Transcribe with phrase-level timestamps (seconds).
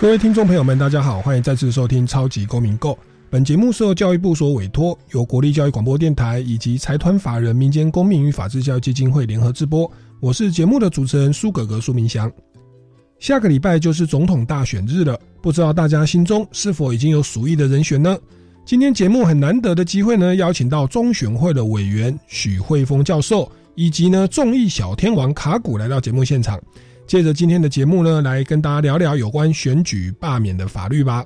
[0.00, 2.92] 各位听众朋友们，大家好，欢迎再次收听《超级公民购》。
[3.28, 9.90] 本节目是由教育部所委托，由国立教育广播电台以及财团法人民间公民与法治教育基金会联合制播。
[10.20, 12.30] 我是节目的主持人苏格格苏明祥。
[13.18, 18.16] 下个礼拜就是总统大选日了，不知道大家心中是否已经有属意的人选呢？
[18.64, 26.56] 今天节目很难得的机会呢，邀请到中选会的委员许慧峰教授，以及呢众议小天王卡古来到节目现场。
[27.08, 31.24] 借着今天的节目呢，来跟大家聊聊有关选举罢免的法律吧。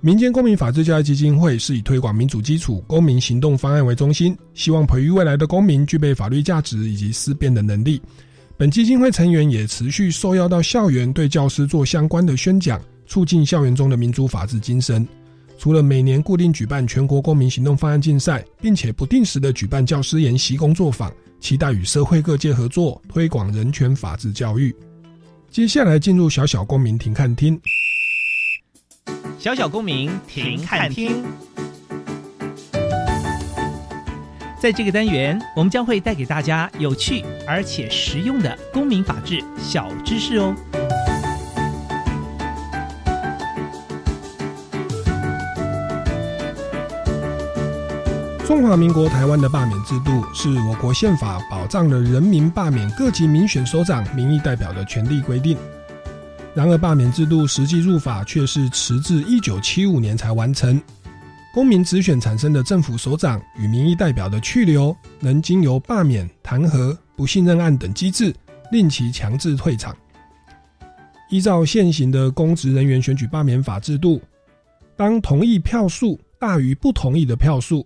[0.00, 8.00] 民间公民法治教育基金会是以推广民主基础公民行动方案为中心，希望培育未来的公民具备法律价值以及思辨的能力。
[8.56, 15.04] 本基金会成员也持续受邀到校园，对教师做相关的宣讲，促进校园中的民主法治精神。
[15.58, 21.12] 除了每年固定举办全国公民行动方案竞赛，并且不定时的举办教师研习工作坊。
[21.44, 24.74] 期待与社会各界合作，推广人权法治教育。
[25.50, 27.60] 接下来进入小小公民庭看厅。
[29.38, 31.22] 小小公民庭看厅，
[34.58, 40.56] 在这个单元，我们将会带给大家有趣而且实用的公民法治小知识哦。
[48.46, 55.56] 中华民国台湾的罢免制度是我国宪法保障了人民罢免各级民选首长、民意代表的权利规定。
[56.54, 60.80] 然而，罢免制度实际入法却是迟至一九七五年才完成。
[61.54, 68.32] 公民直选产生的政府首长与民意代表的去留，能经由罢免、弹劾、不信任案等机制，
[68.70, 69.96] 令其强制退场。
[71.30, 74.20] 依照现行的公职人员选举罢免法制度，
[74.96, 77.84] 当同意票数大于不同意的票数。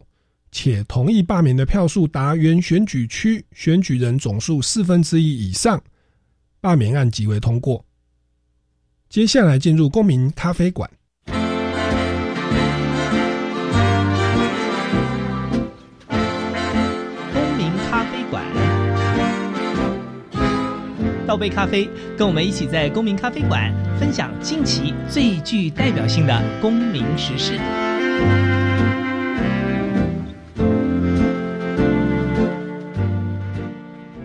[0.50, 5.82] 且同意罢免的票数达原选举区选举人总数四分之一以上，
[6.60, 7.84] 罢免案即为通过。
[9.08, 10.90] 接下来进入公民咖啡馆。
[11.26, 11.36] 公
[17.56, 18.44] 民咖啡馆，
[21.26, 27.58] 倒杯咖啡，跟我们一起在公民咖啡馆分享近期最具代表性的公民时事。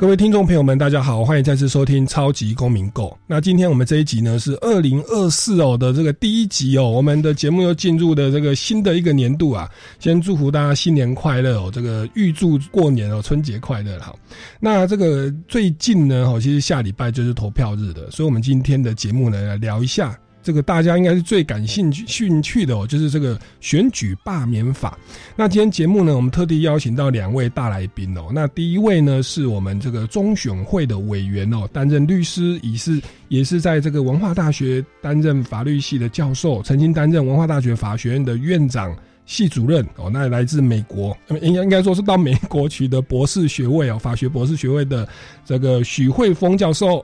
[0.03, 3.07] 各位听众朋友们，大家好，欢迎再次收听《超级公民购》。
[3.25, 9.71] 那今天我们这一集呢是二零二四哦的这个第一集哦，我们的节目又进入的这个新的一个年度啊。
[9.99, 14.19] 先祝福大家新年快乐哦，这个预祝过年哦，春节快乐好。
[14.59, 20.19] 那这个最近呢，哦，其实下礼拜就是投票日的，所以我们今天的节目呢来聊一下。
[20.43, 24.97] 这个大家应该是最感兴趣兴趣的哦，就是这个选举罢免法。
[25.35, 28.25] 那今天节目呢，我们特地邀请到两位大来宾哦。
[28.33, 38.93] 那第一位呢，是我们这个中选会的委员哦，担任律师，已是也是在这个文化大学担任法律系的教授，曾经担任文化大学法学院的院长、
[39.25, 40.09] 系主任哦。
[40.11, 45.07] 那来自美国，应该应该说是到美国取得博士学位哦，法学博士学位的
[45.45, 47.03] 这个许慧峰教授。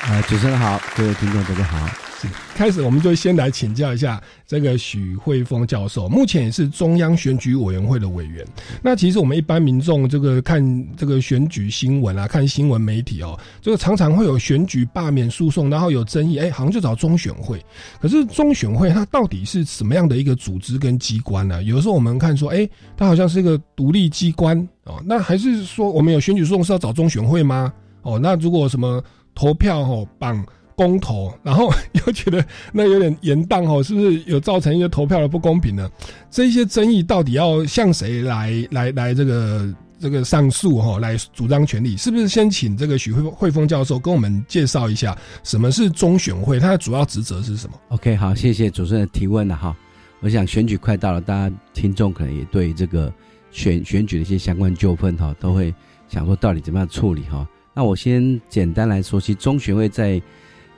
[0.00, 2.07] 啊，主持人好，各位听众大家好。
[2.54, 8.44] 开始，我们就先来请教一下这个许慧峰教授，目前也是中央选举委员会的委员。
[8.82, 17.64] 那其实我们一般民众这个看这个选举新闻啊，看新闻媒体哦，这个常常会有选举罢免诉讼，然后有争议，哎，好像就找中选会。
[18.00, 21.62] 可是中选会它到底是什么样的一个组织跟机关呢？
[21.62, 27.72] 有时候我们看说，哎，它好像是一个独立机关哦，那还是说我们有选举诉讼是要找中选会吗？
[28.02, 29.02] 哦，那如果什么
[29.34, 30.44] 投票哦绑？
[30.78, 31.68] 公投，然后
[32.06, 35.90] 又觉得那有点严荡哦，是不是有造成一些投票的不公平呢？
[36.30, 41.96] 这些争议到底要向谁来来来这个这个上诉哈，来主张权利？
[41.96, 49.76] 是不是先请这个许慧慧峰教授跟我们介绍一下什么是中选会，它的主要职责是什么？OK，好，谢谢主持人提问了哈。
[50.20, 53.12] 我想选举快到了，大家听众可能也对这个
[53.50, 55.74] 选选举的一些相关纠纷哈，都会
[56.08, 57.46] 想说到底怎么样处理哈。
[57.74, 60.20] 那我先简单来说，其实中选会在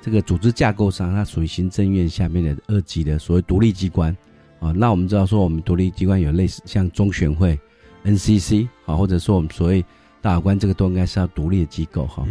[0.03, 4.17] 这个组织架构上，它属于行政院下面的二级的所谓独立机关
[4.59, 4.73] 啊。
[4.73, 7.59] 那我们知道说，我们独立机关有类似像中选会、
[8.05, 9.85] NCC 啊，或者说我们所谓
[10.23, 12.27] 大法官，这个都应该是要独立的机构哈。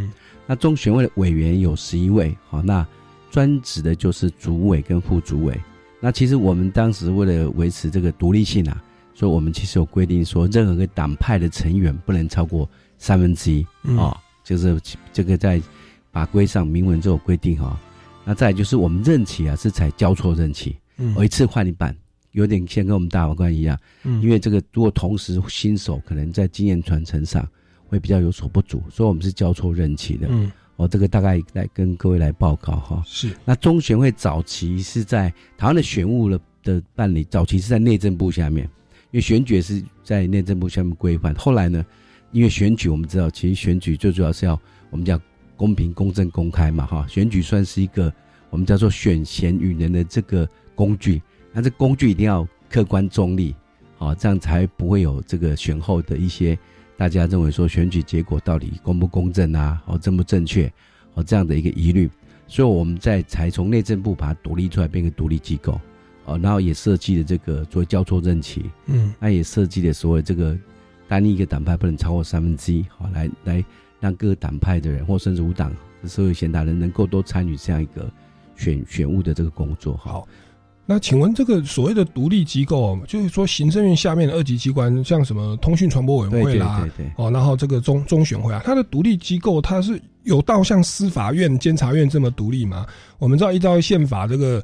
[0.48, 2.86] 那中选会的委员有十一位，好，那
[3.30, 5.56] 专职的就是主委跟副主委。
[6.00, 8.82] 那其实我们当时为了维持这个独立性啊，
[9.14, 12.68] 所以我们其实有规定说，任何个党派的成员不能超过
[12.98, 13.64] 三分之一
[13.96, 14.80] 啊，就是
[15.14, 15.62] 这个在
[16.12, 17.80] 法规上明文就有规定哈。
[18.26, 20.76] 那再就是我们任期啊是采交错任期，
[21.16, 21.96] 我一次换一半，
[22.34, 27.48] 有点像跟我们大法官一样，因为这个如果同时新手可能在经验传承上
[27.88, 30.28] 会比较有所不足，所以我们是交错任期的。
[30.30, 33.02] 嗯，我这个大概来跟各位来报告哈。
[33.04, 38.66] 是，那中选会早期是在台湾的选务的的办理，早期是在内政部下面，
[39.12, 41.34] 因为选举是在内政部下面规范。
[41.34, 41.84] 后来呢，
[42.32, 44.60] 因为选举我们知道，其实选举最主要是要
[44.92, 45.20] 我们叫。
[45.60, 48.12] 公平、公正、公开嘛，哈，选举算是一个
[48.50, 51.22] 我们叫做选贤与能的这个工具，
[51.52, 53.54] 那这工具一定要客观中立，
[53.98, 56.58] 好，这样才不会有这个选后的一些
[56.96, 60.72] 大家认为说选举结果到底公不公正啊，哦，正不正确，
[61.16, 62.10] 哦，这样的一个疑虑，
[62.48, 65.78] 所以我们在才从内政部把它独立出来，变成独立机构，
[66.24, 70.58] 哦，然后也设计了这个作为交错任期，嗯，那也设计了所谓这个
[71.06, 73.66] 单一一个党派不能超过三分之一，好，来来。
[74.00, 78.12] 让各个党派的人，或甚至无党的社会贤达人，能够多参与这样一个
[78.56, 79.96] 选选务的这个工作。
[79.98, 80.28] 好，
[80.86, 92.88] 那请问这个所谓的独立机构，就是说行政院下面的二级机关，像什么通讯传播委员会啦，哦，然后这个中中选会啊，它的独立机构，它是有到像司法院、监察院这么独立吗？
[93.20, 94.64] 我们知道依照宪法，这个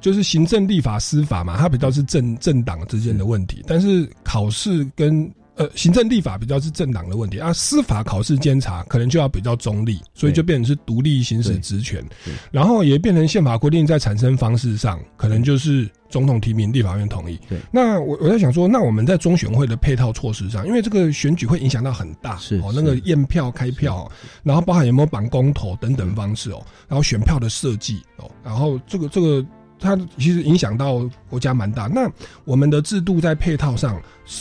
[0.00, 12.04] 就是行政、立法、司法嘛，它比较是政政党之间的问题，但是考试跟呃，行政立法比较是政党的问题啊，司法考试监察可能就要比较中立，所以就变成是独立行使职权，
[12.50, 17.38] 然后也变成宪法规定在产生方式上，可能就是总统提名，立法院同意。
[17.48, 24.10] 对，那我我在想说，那我们在中选会的配套措施上，因为这个选举会影响到很大，是哦，那个验票、开票，
[24.42, 29.44] 然后包含有没有绑公投等等方式哦，然后选票的设计哦，然后这个这个。
[29.84, 31.86] 它其实影响到国家蛮大。
[31.86, 32.10] 那
[32.46, 34.00] 我们的制度在配套上，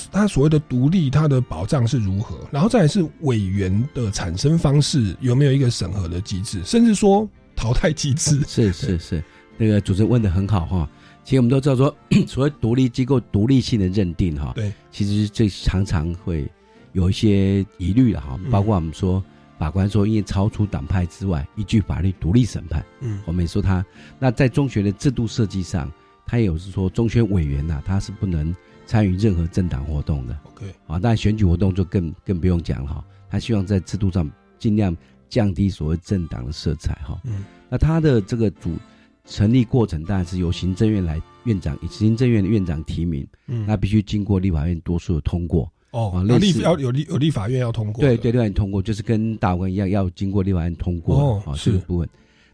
[0.09, 2.37] 它所谓的独立，它的保障是如何？
[2.49, 8.41] 然后再来是委员的产生方式有没有一个审核的机制，甚至说淘汰机制？
[8.47, 9.23] 是是是，
[9.57, 10.89] 那个主持人问的很好哈。
[11.25, 11.93] 其实我们都知道说，
[12.25, 16.49] 所谓独立机构独立性的认定哈，对，其实这常常会
[16.93, 19.21] 有一些疑虑的哈，包括我们说。
[19.57, 22.83] 法官说，因为超出党派之外，依据法律独立审判。
[23.00, 23.85] 嗯，我们也说他
[24.19, 25.91] 那在中学的制度设计上，
[26.25, 28.53] 他也有是说中学委员呐，他是不能
[28.85, 30.38] 参与任何政党活动的。
[30.45, 33.05] OK，啊，但选举活动就更更不用讲了哈。
[33.29, 34.29] 他希望在制度上
[34.59, 34.95] 尽量
[35.29, 37.19] 降低所谓政党的色彩哈。
[37.23, 38.75] 嗯，那他的这个组
[39.25, 43.25] 成立过程当然是由行政院来院长，以行政院的院长提名。
[43.47, 45.71] 嗯，那必须经过立法院多数的通过。
[45.93, 52.09] 哦，立要有立有立法院要通过，对对，立法院通过就是跟大官一样，要经过立法院通过啊，这个部分。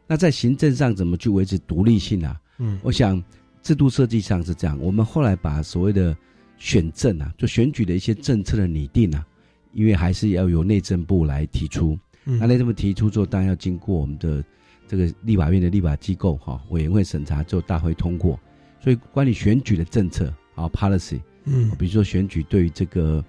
[0.05, 2.37] 那在行政上怎么去维持独立性啊？
[2.57, 3.23] 嗯，我想
[3.63, 4.77] 制度设计上是这样。
[4.81, 6.13] 我们后来把所谓的
[6.57, 9.25] 选政啊，就选举的一些政策的拟定啊，
[9.71, 11.97] 因为还是要由内政部来提出。
[12.25, 14.43] 那内政部提出之后，当然要经过我们的
[14.85, 18.37] 这个立法院的立法机构哈委员会审查之后，大会通过。
[18.83, 21.21] 所以关于选举的政策啊，policy。
[21.45, 23.23] 嗯，比如说选举对于这个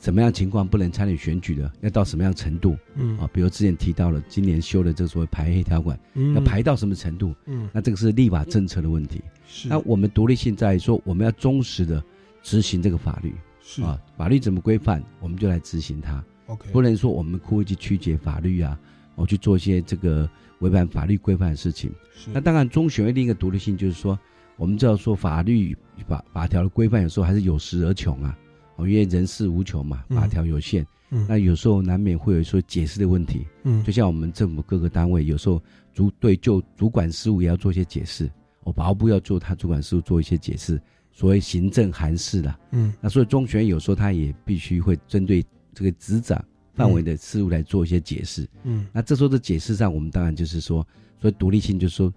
[0.00, 2.76] 什么样情况不能参与选举的，要到什么样程度？
[2.96, 7.34] 嗯啊，比如之前提到了今年修的这个所谓排黑条款，嗯要排到什么程度？
[7.46, 9.22] 嗯，那这个是立法政策的问题。
[9.46, 12.02] 是，那我们独立性在于说，我们要忠实的
[12.42, 13.32] 执行这个法律。
[13.64, 16.24] 是啊，法律怎么规范，我们就来执行它。
[16.46, 18.76] OK，不能说我们故意去曲解法律啊，
[19.14, 20.28] 我去做一些这个
[20.58, 21.92] 违反法律规范的事情。
[22.12, 24.18] 是，那当然，中选会另一个独立性就是说。
[24.62, 25.76] 我们知道说法律
[26.06, 28.38] 法法条的规范有时候还是有时而穷啊，
[28.76, 35.60] 哦，因为人事无穷嘛，法条有限，嗯，那有时候难免会有说解释的问题，嗯，就像我们政府各个单位有时候
[35.92, 38.30] 主对就主管事务也要做一些解释，
[38.62, 46.40] 哦，法务部要做他主管事务做一些解释，所谓行政函释啦，嗯，那所以中学有时候他也必须会针对这个执掌
[46.72, 50.86] 范围的事务来做一些解释，嗯，那这时候的解释上，我们当然就是说，
[51.20, 52.14] 所以独立性就是说。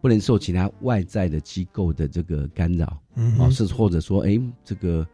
[0.00, 5.06] 不能受其他外在的机构的这个干扰，嗯哦，是或者说，哎，这个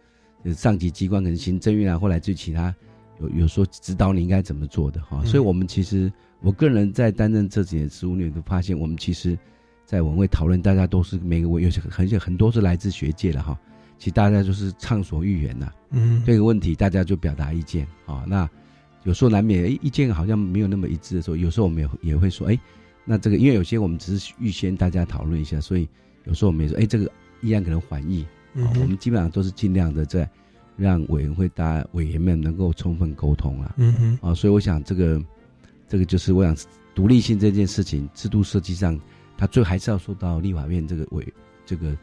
[0.55, 2.75] 上级机关可能行政院啊，或来自其他
[3.19, 5.25] 有有说指导你应该怎么做的哈。
[5.25, 6.13] 所以，我们其实
[6.43, 9.39] 我个人在担任这几年职务你，都发现我们其实，
[9.87, 13.59] 在文会讨论，大家都是每个委有些很很多是来自学界的哈。
[13.97, 18.25] 其实大家就是畅所欲言呐，嗯，这个问题大家就表达意见啊。
[18.27, 18.47] 那
[19.05, 22.59] 有时候难免意见好像没有那么一致的时候，有时候我们也也会说，哎。
[23.05, 25.89] 那这个，因为有些我们只是预先大家讨论一下，所以
[26.25, 27.11] 有时候我们也说，哎，这个
[27.43, 28.27] 依然可能缓议。
[28.55, 30.29] 嗯，我们基本上都是尽量的在
[30.77, 33.75] 让委员会大委员们能够充分沟通啊。
[33.77, 34.19] 嗯哼。
[34.23, 35.23] 啊，所以我想这个，
[35.89, 36.57] 这个就是我想
[36.95, 38.99] 独立性这件事情，制度设计上
[39.37, 41.27] 它最还是要受到立法院这个委
[41.67, 41.97] 这个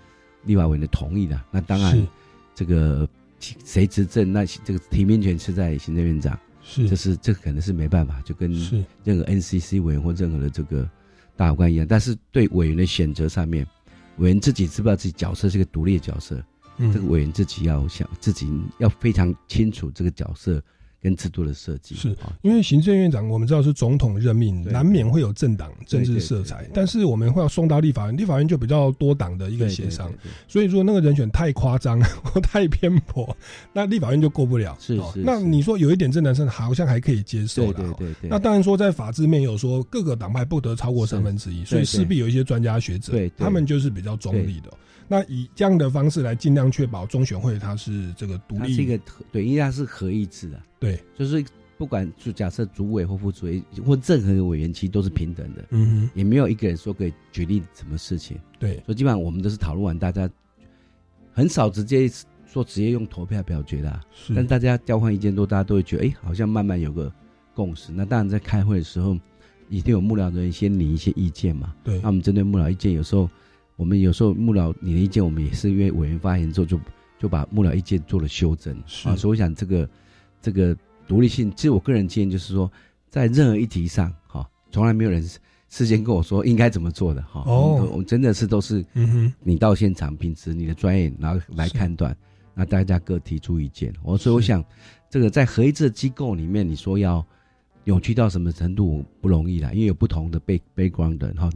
[0.44, 1.42] 立法委员的同意的。
[1.50, 2.08] 那当然，
[2.54, 3.08] 这个
[3.40, 10.90] 谁执政，那这个提名权是在行政院长，是这是这可能是没办法，就跟是任何 NCC 委员或任何的这个
[11.36, 11.86] 大法官一样。
[11.88, 13.66] 但是对委员的选择上面，
[14.18, 16.44] 委员自己知不知道自己角色是个独立的角色？
[16.78, 18.50] 嗯这个委员自己要想自己
[18.80, 20.64] 要非常清楚这个角色
[21.02, 21.96] 跟制度的设计。
[21.96, 30.12] 是啊，因为行政院长我们知道是总统任命，对难免会有政党政治色彩但是我们会要送到立法院，立法院就比较多党的一个对协商，，
[30.48, 33.36] 所以如果那个人选太夸张 或太偏颇，
[33.74, 34.78] 那立法院就过不了。
[34.80, 37.94] 是是是那你说有一点政党色彩，好像还可以接受对的。
[37.94, 44.72] 对对对，那当然说，在法制面有说各个党派不得超过三分之一，所以势必有一些专家学者他们就是比较中立的。
[45.12, 48.98] 那以这样的方式来尽量确保中选会它是这个独立，它是一个
[49.30, 51.44] 对，因为它是合议制的，对，就是
[51.78, 58.40] 不管就假设主委或副主委或任何一个委员，其实都是平等的，嗯哼，也没有一个人说可以决定什么事情。
[58.58, 60.30] 对，所以基本上我们都是讨论完，大家
[61.34, 62.10] 很少直接
[62.46, 67.12] 说直接用投票表决的啊、是，但大家交换意见多，大家都会觉得，哎，好像慢慢有个
[67.54, 67.92] 共识。
[67.92, 69.18] 那当然在开会的时候，
[69.68, 71.76] 一定有幕僚人员先拟一些意见嘛。
[71.84, 72.00] 对。
[72.00, 73.30] 那我们针对幕僚意见，有时候
[73.76, 76.80] 我们有时候幕僚你的意见，我们也是因为委员发言之后就
[77.18, 79.16] 就把幕僚意见做了修正是啊。
[79.16, 79.90] 所以我想这个
[80.42, 80.76] 这个
[81.08, 82.72] 独立性，其实我个人建议就是说，
[83.10, 85.22] 在任何议题上，哈、从来没有人
[85.68, 87.44] 事先跟我说应该怎么做的哈。
[87.46, 92.16] 哦我们真的是都是嗯哼，你到现场，凭持你的专业，然后来是判断，
[92.54, 93.94] 那大家各提出意见。
[94.04, 94.64] 我所以我想，
[95.10, 97.26] 这个在合一制的机构里面，你说要
[97.84, 101.50] 扭曲到什么程度不容易啦，因为有不同的背 background 的哈。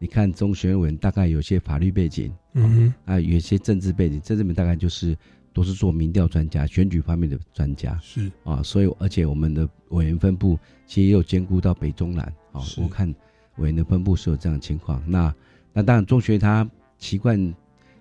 [0.00, 5.16] 如你看中学文大概有些法律背景嗯哼，啊，有些政治背景，政治面大概就是
[5.52, 8.62] 都是做民调专家、选举方面的专家是啊。
[8.62, 12.62] 所以而且我们的委员分布其实也有兼顾到北中南啊。
[12.78, 13.14] 我看
[13.58, 15.02] 委员的分布是有这样的情况。
[15.06, 15.34] 那
[15.72, 17.54] 那当然中学他习惯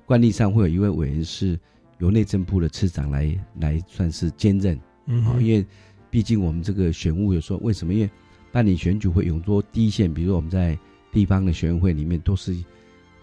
[0.06, 1.60] 惯例上会有一位委员是
[2.00, 5.66] 由内政部的次长来来算是兼任啊，嗯哼，因为
[6.10, 7.94] 毕竟我们这个选务有时候为什么？
[7.94, 8.10] 因为
[8.52, 10.76] 办理选举会用作第一线，比如说我们在
[11.12, 12.56] 地方的选委会里面都是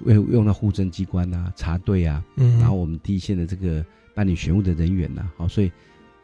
[0.04, 5.70] 用用到户政机关啊、查队啊，嗯，然后我们第一线的这个办理选务的人员呐、好，所以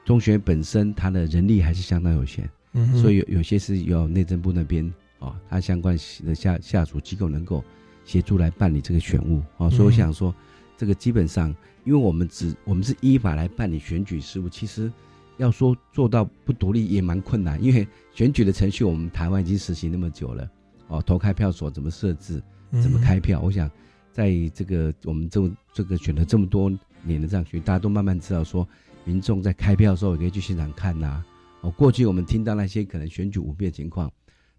[0.05, 7.63] 中学本身它的人力还是相当有限，嗯，所以有有些是由内政部那边啊，它相关的下下属机构能够
[8.05, 10.35] 协助来办理这个选务啊，所以我嗯想说，
[10.77, 11.55] 这个基本上，
[11.85, 14.93] 因为我们只我们是依法来办理选举事务，其实
[15.39, 20.51] 要说做到不独立也蛮困难，因为选举的程序我们台湾已经实行那么久了，
[20.93, 23.71] 哦，投开票所怎么设置，怎么开票，我想
[24.13, 26.71] 在这个我们这这个选了这么多
[27.03, 28.69] 年的这样选，大家都慢慢知道说，
[29.05, 31.25] 民众在开票的时候也可以去现场看呐、
[31.63, 34.13] 哦，过去我们听到那些可能选举舞弊的情况，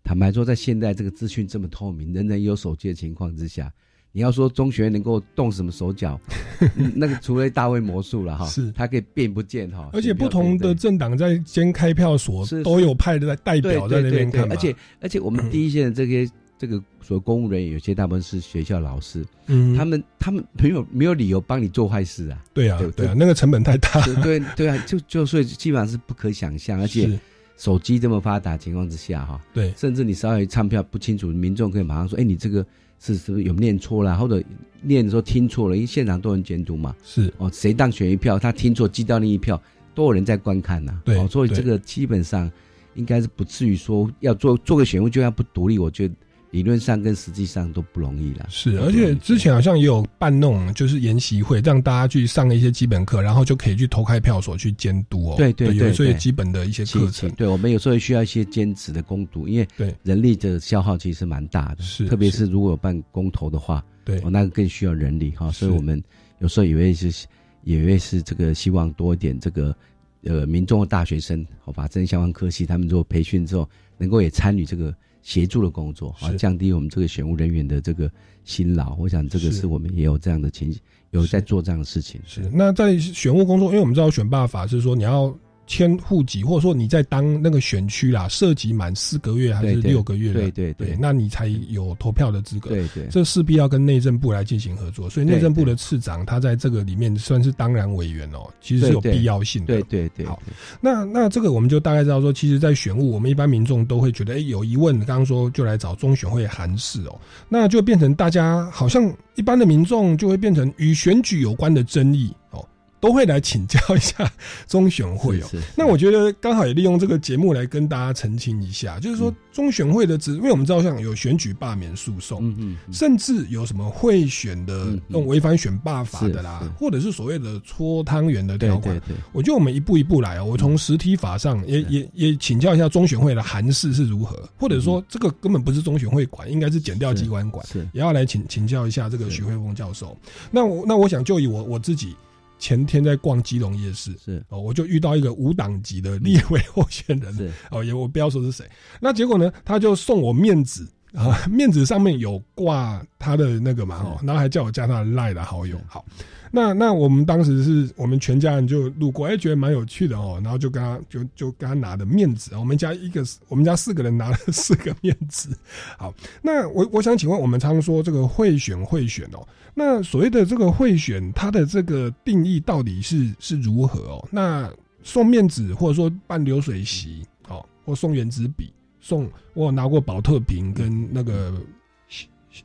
[0.04, 3.72] 坦白说，在现在这个资讯这么透明，人人有手机的情况之下，
[4.16, 6.18] 你要说中学能够动什么手脚，
[6.78, 8.72] 嗯那个除非大卫魔术了哈，是。
[8.72, 16.30] 它可以变不见哈，而且不同的政党在先开票所是都有派的代对表在那边看嘛，而且而且我们第一线的这些
[16.60, 23.08] 这个所谓公务人员，有些大部分是学校老师，嗯，他们他们没有没有理由帮你做坏事啊，对啊对对。
[23.08, 27.20] 啊，那个成本太大，对对对啊，就就所以基本上是不可想象，而且
[27.58, 29.74] 手机这么发达情况之下哈，对。
[29.76, 32.66] 甚至你稍微唱票不清楚，民众可以马上说，哎，你这个
[33.06, 34.42] 是是不是有念错啦，或者
[34.82, 37.34] 念的时候听错了，因为现场都能监督嘛，是。
[37.38, 39.62] 哦，谁当选一票，他听错记到另一票，
[39.94, 42.50] 都有人在观看呐、对哦，所以这个基本上
[42.96, 46.14] 应该是不至于说要做做个选务就要不独立，我觉得
[46.54, 48.46] 理论上跟实际上都不容易啦。
[48.48, 55.34] 是，而且之前好像也有办那种就是研习会，让大家去上一些基本课，然后就可以去投开票所去监督哦。
[55.36, 57.28] 对对对有一些对基本的一些其课程。
[57.28, 66.00] 其对我们有时候需要一些兼职的攻读，因为对人力的消耗其实是蛮大的，是特别是是如果有办公投的话，对哦，那个更需要人力哈，所以我们
[66.38, 67.26] 有时候也会是
[67.64, 69.76] 也会是这个希望多一点这个
[70.24, 73.68] 呃民众的大学生，好吧这些相关科系他们做培训之后，
[73.98, 74.94] 能够也参与这个
[75.24, 78.12] 协助的工作，啊，降低我们这个选务人员的这个
[78.44, 78.96] 辛劳。
[78.96, 80.72] 我想这个是是我们也有这样的情，
[81.12, 82.22] 有在做这样的事情。
[82.26, 92.70] 是，那在选务工作，因为我们知道选办法是说你要迁户籍，或者说你在当那个选区啦，涉及满四个月还是六个月的，对对对那你才有投票的资格。
[92.70, 93.08] 对对。
[93.10, 99.74] 这势必要跟内政部来进行合作，所以内政部的次长他在这个里面算是当然委员哦，其实是有必要性的。
[99.74, 100.42] 对对对，好
[100.82, 112.66] 那那这个我们就大概知道说，其实，在选务，我们一般民众都会觉得，哎、有疑问，刚刚说就来找中选会函示哦，那就变成大家好像一般的民众就会变成与选举有关的争议哦，
[113.04, 114.32] 都会来请教一下
[114.66, 115.48] 中选会哦。
[115.76, 122.94] 那我觉得刚好也利用这个节目来跟大家澄清一下，就是说中选会的职，因为我们知道像有选举罢免诉讼，嗯嗯嗯。
[122.94, 129.02] 甚至有什么贿选的嗯嗯那种违反选罢法的啦或者是所谓的搓汤圆的对条款
[129.34, 137.86] 我觉得我们一步一步来哦，我从实体法上也也也请教一下中选会的函释是如何，或者说这个根本不是中选会管，应该是检调机关管，是。
[137.92, 139.34] 也要来请请教一下这个是。
[139.34, 140.16] 许慧峰教授。
[140.52, 142.16] 那我那我想就以我我自己
[142.64, 148.66] 前天在逛基隆夜市是哦，我就遇到一个无党籍的立委候选人，是哦，也我不要说是谁。
[149.02, 155.80] 那结果呢，他就送我面子啊，面子上面有挂他的那个嘛哦，然后还叫我加他的赖的好友。
[155.88, 156.04] 好，
[156.52, 165.58] 那那我们当时是我们全家人就路过，哎，觉得蛮有趣的哦，然后就跟他就就跟他拿的面子，我们家一个我们家四个人拿了四个面子。
[165.98, 174.28] 好，那我我想请问，我们常说这个贿选贿选哦，那所谓的这个贿选，它的这个定义到底是是如何哦？
[174.30, 174.70] 那
[175.02, 181.54] 送面子或者说办流水席哦，或送原子笔，送我有拿过保特瓶跟那个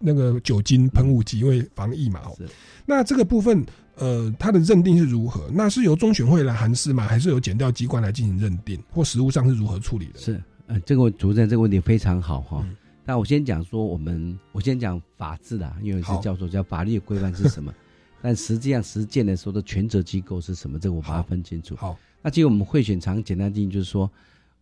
[0.00, 2.46] 那个酒精喷雾剂，因为防疫嘛哦是。
[2.86, 3.64] 那这个部分
[3.96, 5.48] 呃，它的认定是如何？
[5.52, 7.06] 那是由中选会来函释吗？
[7.06, 8.82] 还是由检调机关来进行认定？
[8.90, 10.18] 或实务上是如何处理的？
[10.18, 12.62] 是，呃，这个主任这个问题非常好哈。
[12.64, 12.76] 嗯
[13.08, 17.72] 那我先讲说，我们我先讲法治啦，因为是好教授叫法律规范是什么，
[18.20, 21.74] 但实际上实践的时候的权责机构是什么，这个我把它分清楚。
[21.74, 24.10] 好，那其实我们会选常简单定义就是说，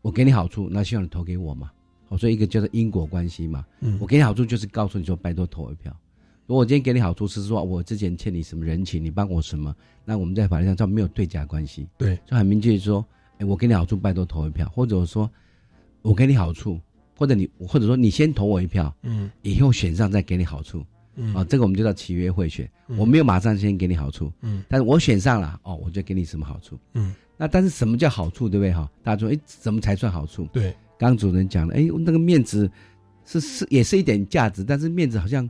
[0.00, 1.72] 我给你好处，那希望你投给我嘛。
[2.08, 3.64] 好，所以一个叫做因果关系嘛。
[3.80, 5.94] 嗯我给你好处就是告诉你说，拜托投一票。
[6.46, 11.88] 如果我今天给你好处是说我之前欠你什么人情，你帮我什么，那我们在法律上叫没有对价关系。
[11.98, 13.04] 对，就很明确说，
[13.38, 15.28] 哎，我给你好处，拜托投一票，或者说，
[16.02, 16.80] 我给你好处，
[17.18, 20.84] 或者你或者说你先投我一票，嗯以后选上再给你好处
[21.16, 22.70] 嗯啊，这个我们就叫契约贿选。
[22.88, 26.78] 嗯我没有马上先给你好处，嗯但是我选上了哦，我就给你什么好处。
[26.94, 28.88] 嗯，那但是什么叫好处，对不对哈？
[29.02, 30.46] 大家说，哎，怎么才算好处？
[30.52, 32.70] 对，刚刚主任讲了，哎，那个面子
[33.24, 35.48] 是是也是一点价值，但是面子好像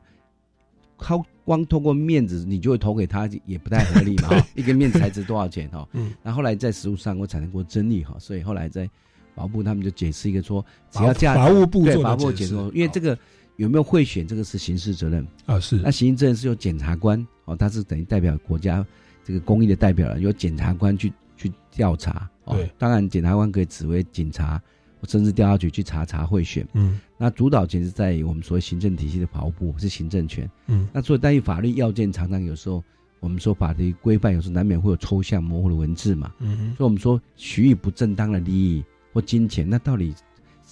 [0.96, 4.28] 靠光通过面子你就会投给他，也不太合理嘛。
[4.34, 5.88] 哈一个面子才值多少钱哈？
[5.92, 8.88] 嗯，那后来在实务上我产生过争议哈，所以后来在
[9.34, 13.16] 法务部他们就解释一个说，只要价值法务部做对法务部解说，因为这个
[13.56, 18.84] 有没有贿选，这个是刑事责任，啊是那刑事责任是由检察官哦，他是等于代表国家
[19.22, 22.28] 这个公益的代表人，由检察官去去调查。
[22.44, 24.75] 哦对，当然检察官可以指挥警察或
[25.06, 26.66] 甚至调查局去查查贿选。
[26.74, 30.50] 嗯那主导权是在于我们所谓行政体系的法务部，是行政权。
[30.66, 32.82] 嗯那所以，但于法律要件常常有时候
[33.20, 36.32] 我们说法律规范，有时候难免会有抽象模糊的文字嘛。
[36.40, 40.14] 嗯所以我们说许予不正当的利益或金钱，那到底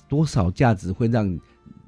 [0.08, 1.38] 多少价值会让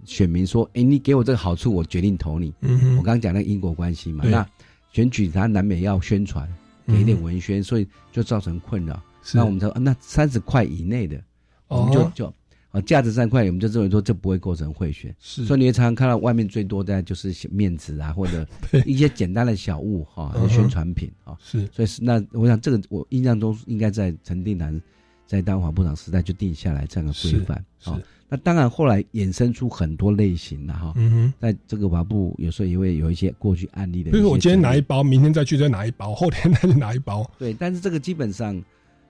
[0.04, 2.52] 选民说，哎，你给我这个好处，我决定投你？
[2.62, 4.46] 嗯我刚刚讲那个因果关系嘛，那
[4.92, 6.48] 选举它难免要宣传，
[6.86, 9.02] 给一点文宣，所以就造成困扰。
[9.34, 11.22] 那我们说，啊那三十块以内的，
[11.68, 12.34] 我们就哦就
[12.70, 15.14] 啊价值三块，我们就认为说这不会构成贿选。
[15.18, 18.46] 是所以你也常常看到外面最多的就是面子啊，或者
[18.84, 21.36] 一些简单的小物哈，宣传品啊。
[21.42, 24.80] 是所以是那我想这个我印象中应该在陈定南
[25.26, 28.00] 在当华部长时代就定下来这样的规范是啊。
[28.28, 31.32] 那当然后来衍生出很多类型了哈，嗯哼。
[31.40, 34.10] 在这个华部有时候也会有一些过去案例的。
[34.10, 37.24] 比如说我今天拿一包，明天再去再拿一包，后天再去拿一包。
[37.38, 38.60] 对，但是这个基本上，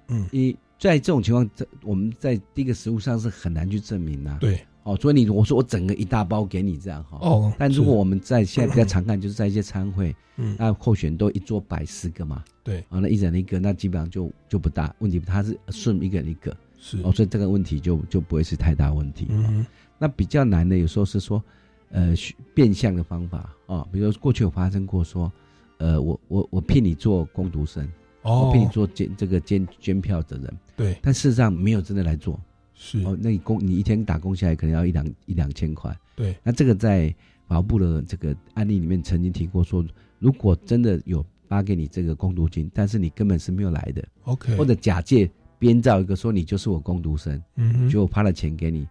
[0.09, 7.19] 嗯，你在这种情况，这我们在第一个食物上是很难去证明呐、对，哦，所以你我说我整个一大包给你这样哈。
[7.21, 19.27] 哦但如果我们在现在比较常看，就是在一些餐会，嗯，那候选都一桌摆十个嘛，对，啊，那一人一个，那基本上就就不大问题，他是顺一个人一个，是，哦，所以这个问题就就不会是太大问题。
[19.31, 19.67] 嗯哼，
[19.99, 21.43] 那比较难的有时候是说，
[21.91, 22.15] 呃，
[22.55, 25.33] 变相的方法啊、比如说过去有发生过说，
[25.79, 27.89] 呃，我我我聘你做工读生，
[28.27, 32.39] 哦我骗你做捐这个捐捐票的人，对，但事实上没有真的来做。
[32.75, 35.97] 是，哦，那你工你一天打工下来可能要一两一两千块。
[36.15, 37.15] 对，那这个在
[37.47, 39.83] 法务部的这个案例里面曾经提过说，
[40.19, 48.87] 如果真的有发给你这个工读金，但是你根本是没有来的，OK，或者假借编造一个说你就是我工读生，嗯哼，就发了钱给你，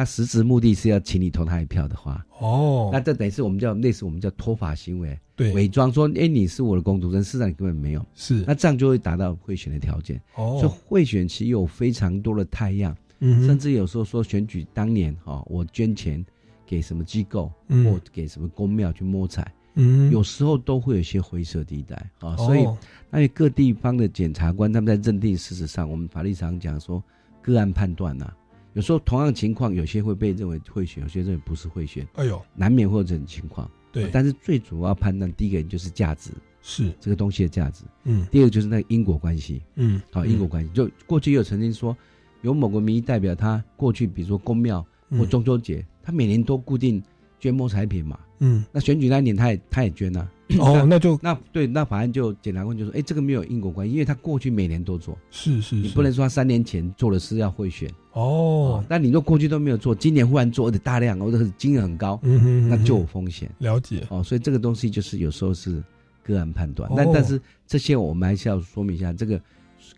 [0.00, 10.18] 他实质目的是要请你投他一票的话，哦，那这等于是我们叫类似我们叫脱法行为，对，伪装说哎你是我的工读生，事实上你根本没有，是，那这样就会达到贿选的条件。
[10.36, 10.56] 哦。
[10.58, 12.96] 所以哦，贿选其实有非常多的太样。
[13.18, 16.24] 嗯，甚至有时候说选举当年哈、哦，我捐钱
[16.64, 17.84] 给什么机构，嗯。
[17.84, 22.66] 或给什么公庙去摸彩，嗯，有时候都会有一些灰色地带啊、哦，所以，
[23.10, 27.04] 那各地方的检察官他们在认定事实上，我们法律上讲说
[27.42, 28.32] 个案判断呐、
[28.74, 33.70] 有时候同样情况，有些会被认为贿选，有些认为不是贿选，哎呦，难免会有这种情况。
[33.92, 36.30] 对，但是最主要判断第一个就是价值，
[36.62, 36.92] 是。
[37.00, 37.82] 这个东西的价值。
[38.04, 38.24] 嗯。
[38.30, 40.70] 第二个就是那个因果关系，嗯，好、因果关系。
[40.72, 41.96] 就过去有曾经说，
[42.42, 44.80] 有某个民意代表，他过去比如说公庙
[45.10, 47.02] 或嗯中秋节，他每年都固定
[47.40, 48.16] 捐摸彩品嘛。
[48.38, 48.64] 嗯。
[48.70, 64.22] 那选举那一年他也他也捐呐、哦，那就那对，那法案就检察官就说，哎，这个没有因果关系，因为他过去每年都做，是是是你不能说他三年前做的事要贿选哦，但你若过去都没有做，今年忽然做，而且大量，或者是金额很高，嗯哼，那就有嗯风险了解哦。
[64.22, 65.82] 所以这个东西就是有时候是
[66.22, 69.40] 个案判断，哦但但是这些我们还是要说明一下，这个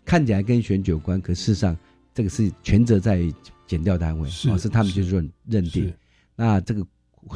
[0.05, 1.75] 看起来跟选举有关，可事实上
[2.13, 3.33] 这个是全责在于
[3.65, 5.91] 检调单位，是哦，是他们去认认定。
[6.35, 6.85] 那这个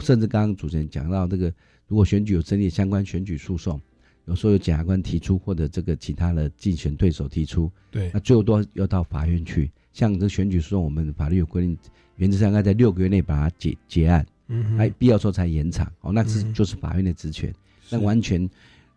[0.01, 1.51] 甚至刚刚主持人讲到这个，
[1.87, 3.79] 如果选举有争议，相关选举诉讼，
[4.25, 8.11] 有时候有检察官提出，或者这个其他的竞选对手提出，对。
[8.13, 9.71] 那最后都要到法院去。
[9.93, 11.77] 像这个选举诉讼，我们法律有规定，
[12.17, 14.77] 原则上要在六个月内把它结结案，嗯哼。
[14.77, 15.91] 还必要时候才延长。
[16.01, 17.53] 哦，那是嗯就是法院的职权，
[17.89, 18.47] 那完全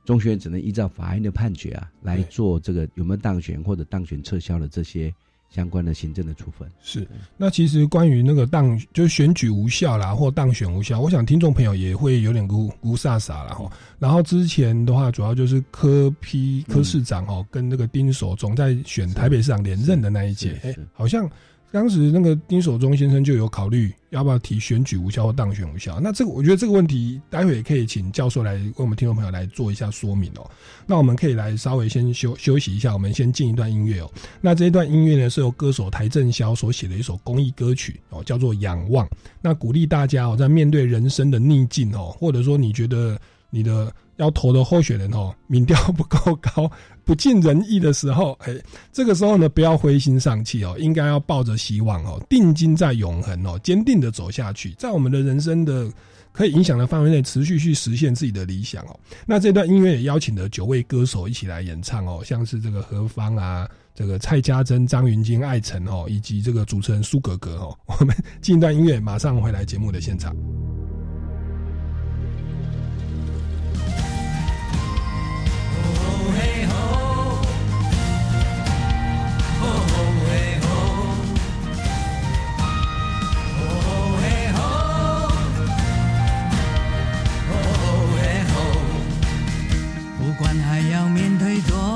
[0.04, 5.14] 中学院只能依照法院的判决啊来做这个有没有当选或者当选撤销的这些
[5.50, 6.70] 相关的行政的处分。
[6.80, 13.70] 是，那其实关于那个当就是选举无效啦，或当选无效，我想听众朋友也会有点估估飒飒了哈。
[13.98, 21.28] 然后之前的话，主要就是柯批柯市长哦，跟那个丁守中在选台北市长连任的那一届，哎好像
[21.72, 26.00] 当时那个丁守中先生就有考虑要不要提选举无效或当选无效。
[26.00, 30.50] 那这个我觉得这个问题，待会也可以请教授来为我们听众朋友来做一下说明哦。
[30.86, 34.10] 那我们可以来稍微先休休息一下，我们先进一段音乐哦。
[34.40, 39.06] 那这一段音乐呢，是由歌手邰正宵所写的一首公益歌曲哦，叫做《仰望》。
[39.40, 43.16] 那鼓励大家哦，在面对人生的逆境哦，或者说你觉得
[43.48, 46.70] 你的要投的候选人哦，民调不够高、
[47.04, 48.54] 不尽人意的时候，哎，
[48.92, 55.90] 这个时候呢，不要灰心丧气哦，应该要抱着希望哦，定睛在永恒哦，坚定的走下去，在我们的人生的。
[56.32, 58.96] 可以影响的范围内，持续去实现自己的理想哦。
[59.26, 67.76] 那这段音乐也邀请了九位歌手一起来演唱哦，像是这个何方啊，这个蔡家珍、张云京、艾辰哦，以及这个主持人苏格格哦。
[67.86, 70.32] 我们进一段音乐，马上回来节目的现场。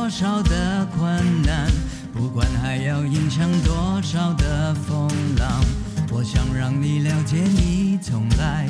[0.05, 1.67] 多少的困难，
[2.13, 5.65] 不管还要迎向多少的风浪，
[6.11, 8.69] 我想让你了解，你从来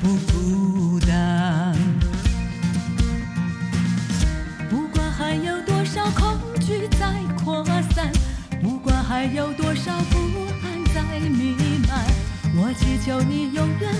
[0.00, 1.74] 不孤单。
[4.70, 7.12] 不管还有多少恐惧在
[7.42, 8.12] 扩散，
[8.62, 10.16] 不管还有多少不
[10.62, 11.56] 安在弥
[11.88, 12.04] 漫，
[12.54, 13.92] 我祈求你永远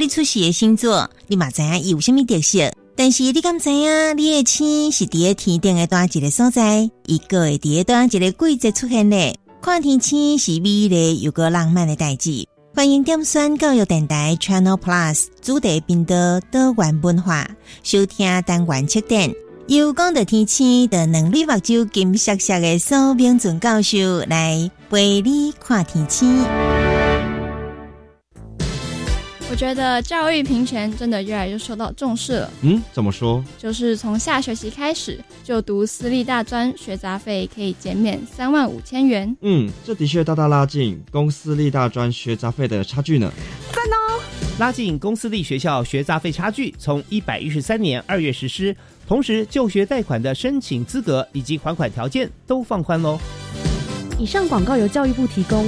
[0.00, 9.34] 你出世的星座，你嘛知影伊有啥物特色，但是你敢知影你的星是伫咧天顶的单一个所在，伊个会伫咧单一个季节出现呢？
[9.60, 12.46] 看天星是美丽又个浪漫的代志。
[12.74, 17.46] 欢迎点选教育电台 Channel Plus 主题频道多元文化，
[17.82, 19.30] 收听单元测点。
[19.66, 26.24] 由讲到天星的能力目睭金闪闪的苏炳准教授来陪你看天气。
[29.50, 32.50] 我觉得教育平权真的越来越受到重视了。
[32.62, 33.42] 嗯，怎么说？
[33.58, 39.36] 就是从下学期开始，就读私立大专学杂费可以减免三万五千元。
[39.42, 43.30] 嗯，这的确大大拉近公私立大专学杂费的差距呢。
[43.72, 44.22] 赞哦！
[44.60, 48.74] 拉近公私立学校学杂费差距，从一百一十三年二月实施，
[49.08, 53.18] 同时就学贷款的申请资格以及还款条件都放宽喽。
[54.16, 55.66] 以上广告由教育部提供。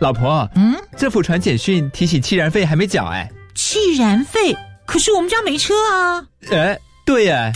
[0.00, 3.30] 老婆，嗯，政府传简讯提醒气燃费还没缴哎。
[3.54, 4.54] 气燃费？
[4.86, 6.24] 可是我们家没车啊。
[6.50, 7.50] 哎，对呀。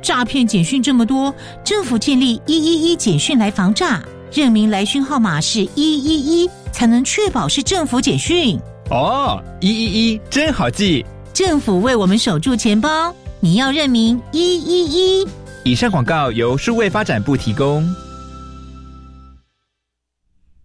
[0.00, 1.34] 诈骗简讯这么多，
[1.64, 4.00] 政府建立一一一简讯来防诈，
[4.32, 8.56] 认明来讯号码是一一一，才能确保是政府简讯。
[8.90, 11.04] 哦，一一一真好记。
[11.34, 15.28] 政府为我们守住钱包，你要认明一一一。
[15.64, 17.84] 以上广告由数位发展部提供。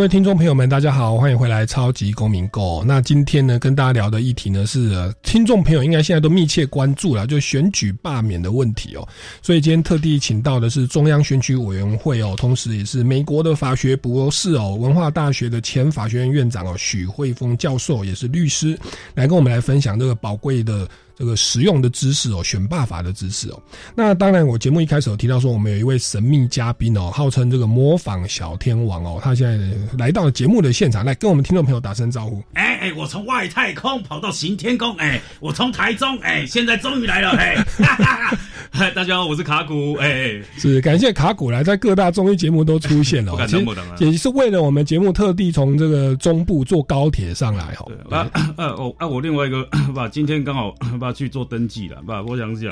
[0.00, 2.80] 各位听众朋友们，大家好，欢迎回来《超级公民购》。
[2.84, 9.06] 那今天呢，跟大家聊的议题呢是，听众朋友应该现在都密切关注了，就选举罢免的问题哦。
[9.42, 18.78] 所以今天特地请到的是中央选举委员会哦，同时也是美国的法学博士哦，文化大学的前法学院院长哦，许慧峰教授也是律师，
[19.14, 20.88] 来跟我们来分享这个宝贵的。
[21.20, 23.62] 这个实用的知识哦，选霸法的知识哦。
[23.94, 32.42] 那当然，我节目一开始有提到说，我们有一位神秘嘉宾哦，号称这个模仿小天王哦，他现在来到节目的现场，来跟我们听众朋友打声招呼。
[32.54, 38.34] 哎哎，我从外太空跑到行天宫，哎，我从台中，哎，现在终于来了，哎，嗨，
[38.94, 47.92] 大家好，我是卡古，哎，是感谢卡古来在各大综艺节目都出现了， 不敢当不当啊，也是为了我们节目特地从这个中部坐高铁上来哦。
[48.10, 52.70] 啊啊我啊我另外一个 爸今天刚好 把去做登记了，吧，我想讲，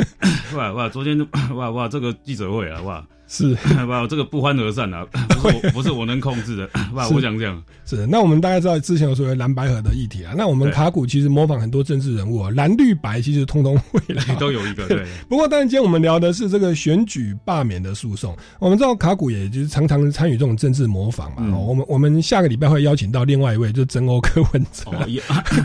[0.56, 1.18] 哇哇，昨天
[1.54, 3.56] 哇哇这个记者会啊，哇是
[3.88, 15.04] 哇这个不欢而散啊， 不是我不是我能控制的，哇我想这样是那我们大概知道之前有所谓蓝白河的议题啊，那我们卡古其实模仿很多政治人物，啊蓝绿白其实通通会 来，都有一个对。
[15.28, 18.36] 不过，但是今天我们聊的是这个选举罢免的诉讼。
[18.60, 21.38] 我们知道卡古也就是常常参与这种政治模仿嘛。
[21.40, 24.90] 嗯、我们我们下个礼拜会邀请到另外一位，就是真欧柯文哲。
[24.92, 25.20] 哦，也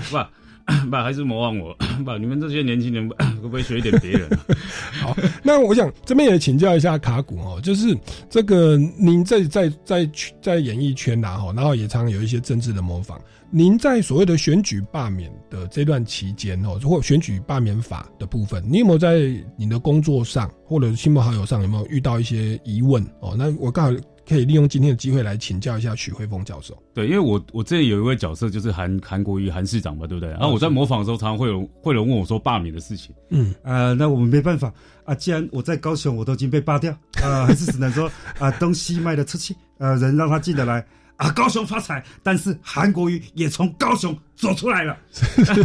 [0.09, 0.17] 不。
[0.89, 1.73] 不还是模仿我，
[2.05, 3.07] 不你们这些年轻人
[3.41, 4.29] 可不可以学一点别人？
[5.01, 7.97] 好，那我想这边也请教一下卡古哦，就是
[8.29, 10.09] 这个您在在在
[10.41, 13.19] 在演艺圈呐哈，然后也常有一些政治的模仿。
[13.51, 23.35] 您在所谓的选举罢免的这段期间哦，或选举罢免法的部分，你有没有在你的工作上或者亲朋好友上有没有遇到一些疑问哦？
[23.37, 23.99] 那我刚好。
[24.29, 26.77] 可以利用今天的机会来请教一下许慧峰教授。
[26.93, 30.29] 对，因为我我这里有一位角色就是韩韩国瑜韩市长嘛，对不对？
[30.29, 33.13] 然后我在模仿的时候，常常会有会有人问我说罢免的事情。
[33.31, 34.71] 嗯，呃，那我们没办法
[35.03, 36.91] 啊，既然我在高雄我都已经被罢掉，
[37.23, 40.85] 啊， 还是只能说啊，东西卖得出去，呃，人让他进得来
[41.17, 42.03] 啊，高雄发财。
[42.21, 44.95] 但是韩国瑜也从高雄走出来了。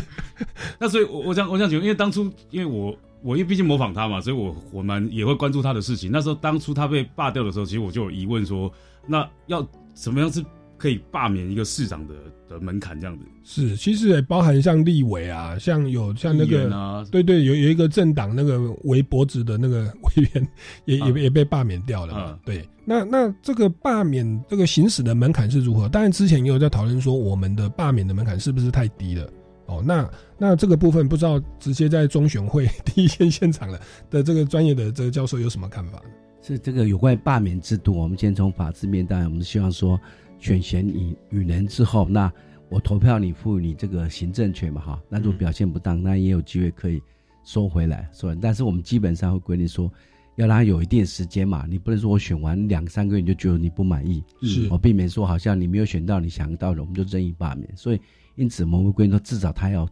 [0.81, 2.97] 那所以，我我想我想请问，因为当初因为我。
[3.25, 6.11] 我因为毕竟模仿他嘛，所以我我们也会关注他的事情。
[6.13, 8.71] 那时候当初他被罢掉的时候，其实我就有疑问说，
[9.07, 10.45] 那要怎么样是
[10.77, 12.15] 可以罢免一个市长的
[12.47, 13.25] 的门槛这样子？
[13.43, 20.49] 是，其实也包含像立委啊，像有像那个，啊、对对，有有一个政党那个围脖子的那个委员
[20.85, 22.21] 也也、啊、也被罢免掉了嘛。
[22.21, 25.89] 啊、对，那那这个罢免这个行使的门槛是如何？
[25.89, 29.27] 当然之前也有在讨论说，我们的罢免的门槛是不是太低了？
[29.67, 36.05] 哦，那那这个部分不知道直接在中选会 第一线现场了的这个专业的这个教授有什么看法呢？
[36.43, 39.99] 是这个有关罢免制度，我们先从法制面，当然我们希望说
[40.39, 42.31] 选贤与与能之后，那
[42.69, 47.01] 我投票你赋予你这个行政权嘛哈，那如果表现不当，那也有机会可以
[47.45, 48.41] 收回来，收回来。
[48.43, 49.91] 但是我们基本上会规定说，
[50.37, 57.67] 要让他有一定时间嘛，你不能说我选完两三个月你就觉得你不满意，是我避免说好像你没有选到你想到的，我们就任意罢免。
[57.75, 58.01] 所以
[58.37, 59.89] 因此我们会规定说，至少他要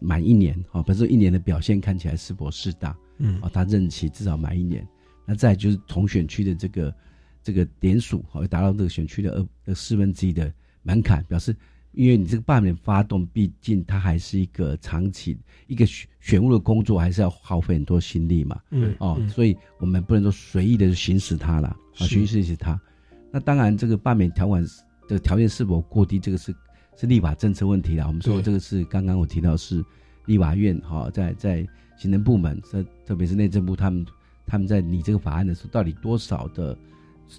[0.00, 4.86] 满一年，哈，本身一年的表现看起来是否适当，嗯哦，他任期至少满一年。
[5.24, 6.94] 那再就是同选区的这个
[7.42, 11.54] 这个点数，好，达到这个选区的二呃四分之一的门槛，表示
[11.92, 15.36] 因为你这个罢免发动，毕竟它还是一个长期
[15.66, 22.80] 一个选选务的工作，还是要耗费很多心力嘛，嗯哦，嗯所以我们不能说随意的行使它了，啊，是随意行使它。
[23.32, 24.64] 那当然，这个罢免条款
[25.08, 26.54] 的条件是否过低，这个是
[26.96, 28.06] 是立法政策问题啦。
[28.06, 29.84] 我们说这个是刚刚我提到是
[30.24, 34.04] 立法院哈、在在行政部门，特特别是内政部他们
[34.46, 36.76] 他们在拟这个法案的时候，到底多少的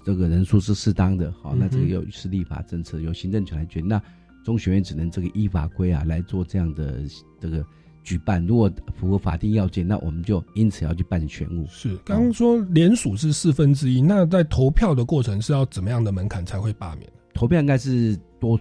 [0.04, 1.32] 这个人数是适当的？
[1.42, 3.88] 好、那这个又是立法政策，由行政权来决定。
[3.88, 4.00] 那
[4.44, 7.02] 中学院只能这个依法规啊来做这样的
[7.40, 7.64] 这个
[8.02, 8.46] 举办。
[8.46, 11.66] 如果符合法定要件，那我们就因此要去办选务。
[11.68, 17.10] 是刚刚说联署是四分之一，那在投票的过程是要怎么样的门槛才会罢免？
[17.34, 18.58] 投票应该是多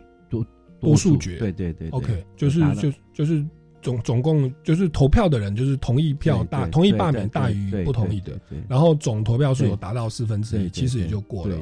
[0.79, 3.43] 多多数决，对对对对 OK，就是就就是
[3.81, 11.57] 总总共就是投票的人就是同意票大，同意罢免大于不同意的然后总投票数有达到四分之一，其实也就过了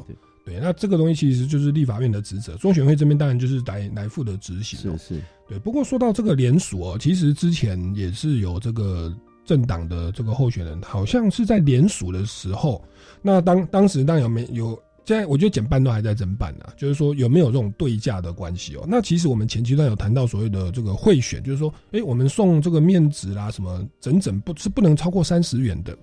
[0.45, 0.59] 对。
[0.59, 4.97] 那这个东西其实就是立法院的职责，中选会这边当然就是来来负责执行、哦。
[4.97, 5.57] 是是，对。
[5.59, 12.83] 不过说到这个联署哦，其实之前也是有这个政党的这个候选人，好像是在联署的时候，
[13.21, 14.77] 那当当时当然有没有？
[15.05, 18.83] 现在我觉得减半都还在侦办啊，就是说有没有这种对价的关系哦？
[18.87, 25.95] 那其实我们前期段有谈到所谓的这个贿选，就是说，哎，我们送这个面纸啦，什么整整不是不能超过三十元的。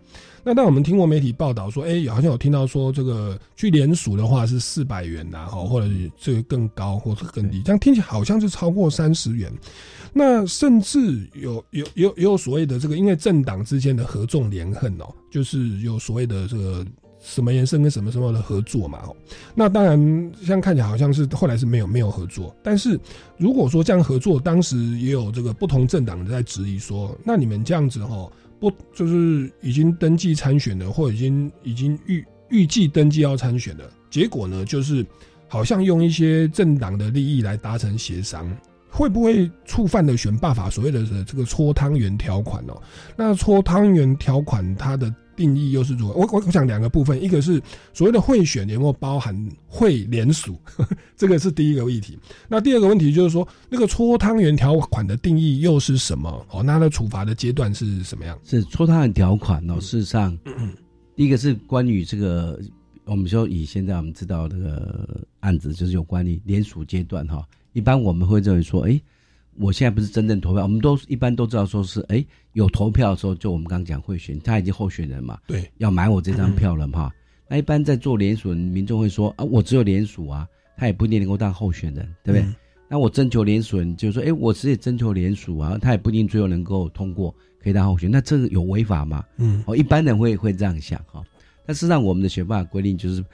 [0.44, 9.52] 那当我们听过媒体报道说，哎，好像有听到说这个去联署的话是四百元呐，哈，或者是这个更高或者更低，这样听起来好像是超过三十元。
[10.12, 16.84] 那甚至有有有也有所谓的这个，因为政党之间的合纵连横哦，就是有所谓的这个
[17.22, 19.16] 什么延伸跟什么什么的合作嘛哦。
[19.54, 22.98] 那当然，像看起来好像是后来是没有没有合作，但是
[23.38, 35.06] 如果说这样合作，当时也有这个不同政党的在质疑说，那你们这样子哦，不就是已经登记参选的，或已经已经预预计登记要参选的，结果呢，就是
[35.48, 38.50] 好像用一些政党的利益来达成协商。
[38.94, 42.78] 会不会触犯了选罢法所谓的这个搓汤圆条款哦？
[43.16, 46.14] 那搓汤圆条款它的定义又是如何？
[46.14, 47.60] 我我我想两个部分，一个是
[47.92, 50.58] 所谓的贿选有没有包含贿联署，
[51.16, 52.18] 这个是第一个议题。
[52.48, 56.46] 那第二个问题就是说，那个搓汤圆条款的定义又是什么？
[56.50, 58.38] 哦，那它的处罚的阶段是什么样？
[58.44, 59.80] 是搓汤圆条款哦。
[59.80, 60.36] 事实上，
[61.14, 62.60] 第一个是关于这个，
[63.04, 67.46] 我们说以现在我们知道这个案子，就是有关于联署阶段哈。
[67.72, 69.00] 一般我们会认为说，哎，
[69.58, 77.10] 我现在不是真正投票，我们都一般都知道说是，哎，有投票的时候，就我们刚刚讲贿选，他已经候选人嘛，对，要买我这张票了嘛。
[77.48, 82.42] 那一般在做联署，民众会说啊，我只有联署啊，他也不一定能够当候选人，对不对？
[82.42, 82.54] 嗯
[82.88, 88.10] 那我征求联署人，就是说，哎，我只也征求联署啊，他也不一定最后能够通过，可以当候选。
[88.10, 89.24] 那这个有违法吗？
[89.38, 91.24] 嗯哦，一般人会会这样想哈。
[91.64, 93.24] 但事实上，我们的选法规定就是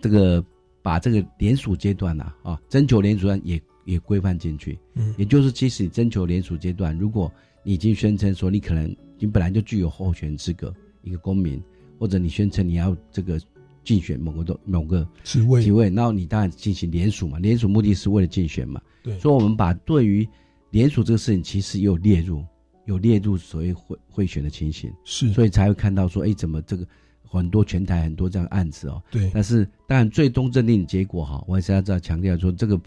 [0.00, 0.42] 这个
[0.80, 4.78] 把这个联署阶段呐啊，征求联署人也也规范进去。
[4.94, 11.62] 嗯也就是，即使你征求联署阶段，如果你已经宣称说你可能你本来就具有候选资格，一个公民，
[11.98, 13.40] 或者你宣称你要这个
[13.84, 18.80] 竞选某个都某个职位职位，然后你当然进行联署嘛，联署目的是为了竞选嘛。
[19.02, 20.26] 对所以我们把对于
[20.70, 22.44] 联署这个事情，其实也有列入，
[22.86, 26.86] 有列入所谓贿贿选的情形，是所以才会看到说，哎，怎么这个
[27.22, 29.02] 很多全台很多这样的案子哦。
[29.10, 32.80] 对但是当然最终认定的结果哈，我还是要再强调说，这个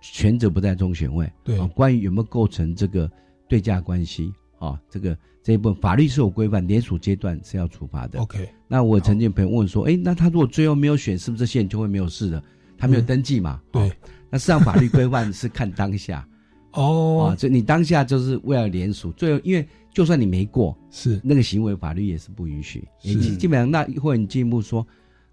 [0.00, 1.30] 权责不在中选会。
[1.44, 3.10] 对啊，关于有没有构成这个
[3.48, 8.18] 对价关系啊，这个这一部分法律是有规范，联署阶段是要处罚的。
[8.20, 12.42] OK，那我曾经有朋友问说，哎，那他如果最后没有选，是不是这些人就会没有事了？
[12.76, 13.60] 他没有登记嘛？
[13.72, 13.92] 对哦。
[14.30, 16.26] 那实际上法律规范是看当下。
[16.72, 22.86] 哦啊，就你当下就是为了联署，最后因为就算你没过，是那个行为法律也是不允许。
[23.02, 24.86] 也是基基本上那会很进一步说，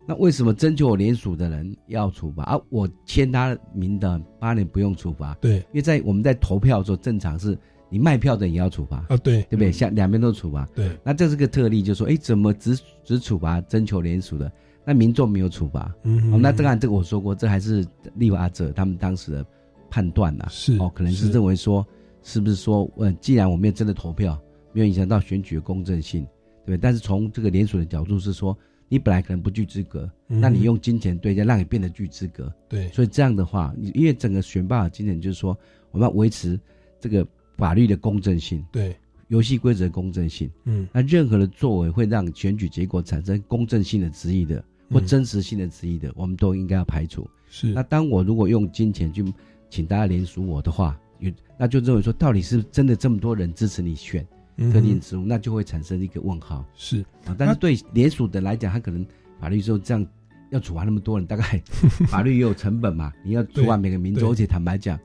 [0.07, 2.61] 那为什么征求我联署的人要处罚啊？
[2.69, 5.35] 我签他名的八年不用处罚？
[5.41, 7.57] 对，因为在我们在投票的时候，正常是
[7.89, 9.71] 你卖票的也要处罚啊，对，对不对？
[9.71, 10.67] 像两边都处罚。
[10.75, 14.51] 对，那这是个特例，就说，哎，怎么只只处罚征求联署的，
[14.85, 15.93] 那民众没有处罚？
[16.03, 17.85] 嗯哦，那当然这个我说过，这还是
[18.15, 19.45] 立法者他们当时的
[19.89, 21.85] 判断呐、是哦，可能是是认为说，
[22.21, 24.39] 是不是说，呃，既然我没有真的投票，
[24.71, 26.23] 没有影响到选举的公正性，
[26.65, 26.77] 对不对？
[26.77, 28.55] 但是从这个联署的角度是说，
[28.87, 32.53] 你本来可能不具资格，嗯那你用金钱对价，让你变得具资格。
[32.69, 35.57] 对所以这样的话，你因为整个选拔的精神就是说，
[35.91, 36.59] 我们要维持
[36.99, 37.25] 这个
[37.57, 38.95] 法律的公正性，对
[39.29, 40.49] 游戏规则的公正性。
[40.65, 47.27] 嗯那任何的作为会让选举结果产生公正性的质疑的，或嗯真实性的质疑的，我们都应该要排除。
[47.49, 49.23] 是那当我如果用金钱去
[49.69, 54.25] 请大家联署我的话，有那就认为说，到底是真的这么多人支持你选
[54.71, 56.65] 特定职务，那就会产生一个问号。
[56.75, 57.01] 是。
[57.25, 59.05] 啊，但是对联署的来讲，他可能
[59.39, 60.05] 法律说这样
[60.51, 61.61] 要处罚那么多人，大概
[62.07, 64.97] 法律也有成本嘛，你要处罚每个民众，而且坦白讲，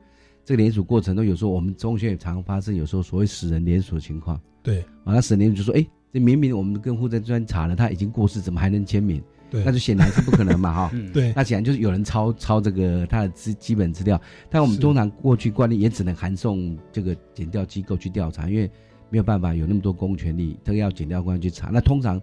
[0.45, 4.39] 这个联署过程中，有时候我们中学也常发生，有时候所谓死人联署的情况。
[4.63, 4.79] 对。
[5.03, 9.21] 啊，那死人联署就说，哎，这明明我们跟户政专查了，他已经过世，怎么还能签名？
[9.49, 9.63] 对。
[9.65, 11.11] 那就显然是不可能嘛， 哈、嗯。
[11.11, 11.33] 对。
[11.35, 18.71] 那显然就是有人抄抄这个他的资基本资料，但我们通常过去惯例也只能函送这个检调机构去调查，因为
[19.11, 21.69] 没有办法有那么多公权力，都要检调官去查。
[21.69, 22.19] 那通常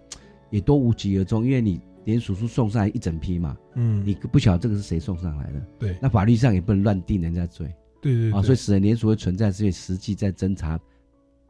[0.49, 4.03] 也都无疾而终，因为你连署书送上来一整批嘛，嗯。
[4.05, 5.95] 你不晓得这个是谁送上来的，对。
[6.01, 7.71] 那法律上也不能乱定人家罪，
[8.01, 8.37] 对，对对。
[8.39, 10.79] 啊所以使得联署会存在，是因为实际在侦查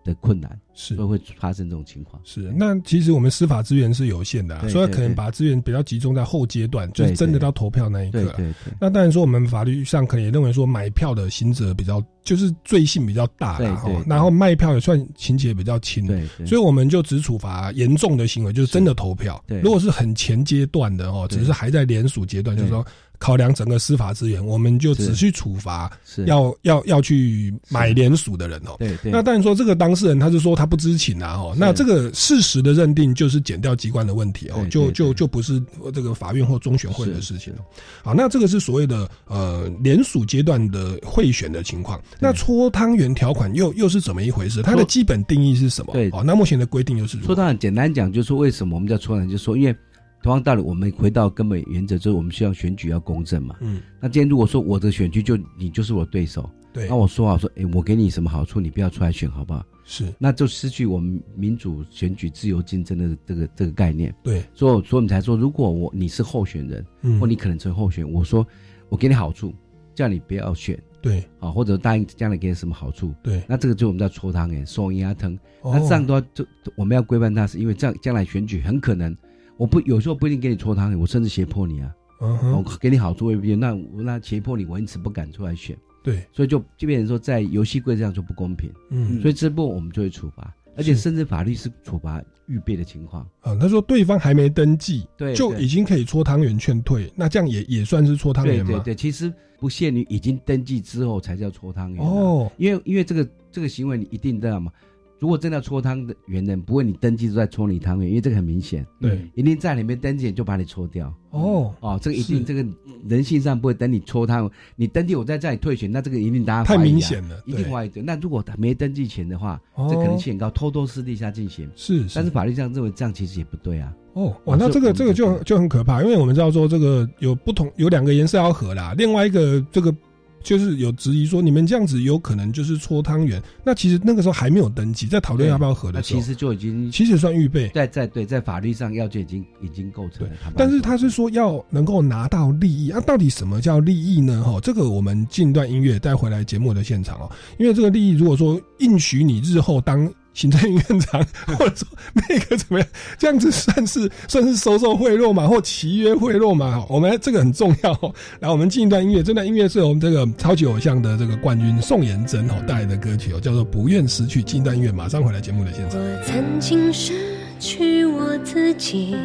[0.10, 2.22] 的困难，是所以会发生这种情况。
[2.26, 8.34] 是，那其实我们司法资源是有限的、啊，所以可能把资源比较集中在后阶段，就是真的到投票那一刻、啊。
[8.38, 13.60] 对对对那当然说，我们法律上可能也认为说，买票的刑责比较就是罪性比较大
[14.05, 16.07] 然后卖票也算情节比较轻，
[16.45, 19.41] 所以我们就只处罚严重的行为，就是真的投票。
[19.47, 22.86] 对如果是很前阶段的哦，只是还在联署阶段，就是说
[23.20, 25.20] 考量整个司法资源，我们就只是。
[25.20, 26.26] 去处罚是。
[26.26, 28.78] 要要要去买联署的人哦。
[28.80, 29.11] 对对。
[29.11, 35.61] 那当然说这个当事人他是说他不知情啊哦，那这个事实的认定就是减掉机关的问题哦，就就就不是
[35.93, 37.59] 这个法院或中选会的事情了。
[38.01, 42.01] 好，那这个是所谓的呃联署阶段的贿选的情况。
[42.17, 44.61] 那搓汤圆条款又又是怎么一回事？
[44.61, 45.91] 它的基本定义是什么？
[45.91, 46.09] 对。
[46.13, 47.28] 哦，那目前的规定又是如何？
[47.28, 49.76] 说当然简单讲，就是说为什么我们叫搓汤，就是说因为
[50.22, 53.55] 同样道理，我们回到根本原则，就是我们希望选举要公正嘛。
[53.61, 59.65] 嗯，那今天如果说我的选区就你就是我对手，对那我说好说，哎，我给你什么好处，你不要出来选，好不好？
[59.86, 64.13] 是，那就失去我们民主选举自由竞争的这个这个概念。
[64.22, 68.45] 对，所以所以我们才说，如果我你是候选人，嗯或你可能成为候选人，我说
[68.89, 69.53] 我给你好处，
[69.95, 70.78] 叫你不要选。
[71.01, 75.34] 对，啊，或者答应将来给你什么好处，对那这个就我们叫搓汤圆、送鸭汤。
[75.61, 76.45] 哦那这样的话，就
[76.76, 79.15] 我们要规范它，是因为这样将来选举很可能，
[79.60, 98.72] 我不有时候不一定给你搓汤圆，我甚至胁迫你啊，我给你好处未必，那那胁迫你，我因此不敢出来选，对，所以就就变成说在游戏规则上就不公平，嗯所以这部分我们就会处罚，而且甚至法律是处罚预备的情况，啊，他说对方还没登记，对对就已经可以搓汤圆劝退，那这样也也算是搓汤圆吗？
[98.72, 99.30] 对对对，其实
[99.60, 104.72] 不限于已经登记之后才叫搓汤圆啊哦，因为因为这个这个行为你一定知道嘛。
[105.20, 111.13] 如果真的要搓汤的圆人，不会你登记都在搓你汤圆，因为这个很明显，对，一定在里面登记就把你搓掉。
[111.32, 112.65] 哦哦，这个一定这个
[113.07, 118.01] 人性上不会等你搓汤，你登记我在这里退选，那这个一定大家太明显了一定对怀疑的。
[118.01, 121.70] 那如果他没登记前的话，哦这可能性很高，偷偷私底下进行。
[121.76, 123.93] 是，但是法律上认为这样其实也不对啊。
[124.13, 129.93] 哦，哇，那这个这个就就很可怕，因为我们知道说这个有不同有两个颜色要合啦，另外一个这个
[130.42, 140.34] 就是有质疑说你们这样子有可能就是搓汤圆，那其实那个时候还没有登记，在讨论要不要合的时候，其实就已经其实算预备，在在对在法律上要件已经已经构成了。
[140.56, 144.44] 但是他是说要能够拿到利益啊，到底什么叫利益呢？
[144.44, 151.22] 哈，这个我们进段音乐带回来节目的现场哦，因为这个利益如果说应许你日后当行政院长，
[151.58, 152.88] 或者说那个怎么样，
[153.18, 156.86] 这样子算是算是收受贿赂嘛，或契约贿赂嘛？
[156.88, 158.14] 我们这个很重要哦。
[158.40, 164.42] 来，我们进一段音乐，这段音乐是我们这个超级偶像的这个冠军宋妍珍哦带来的歌曲哦，叫做《不愿失去》。
[164.44, 166.00] 进一段音乐，马上回来节目的现场。
[166.00, 169.18] 我曾经失去我自己，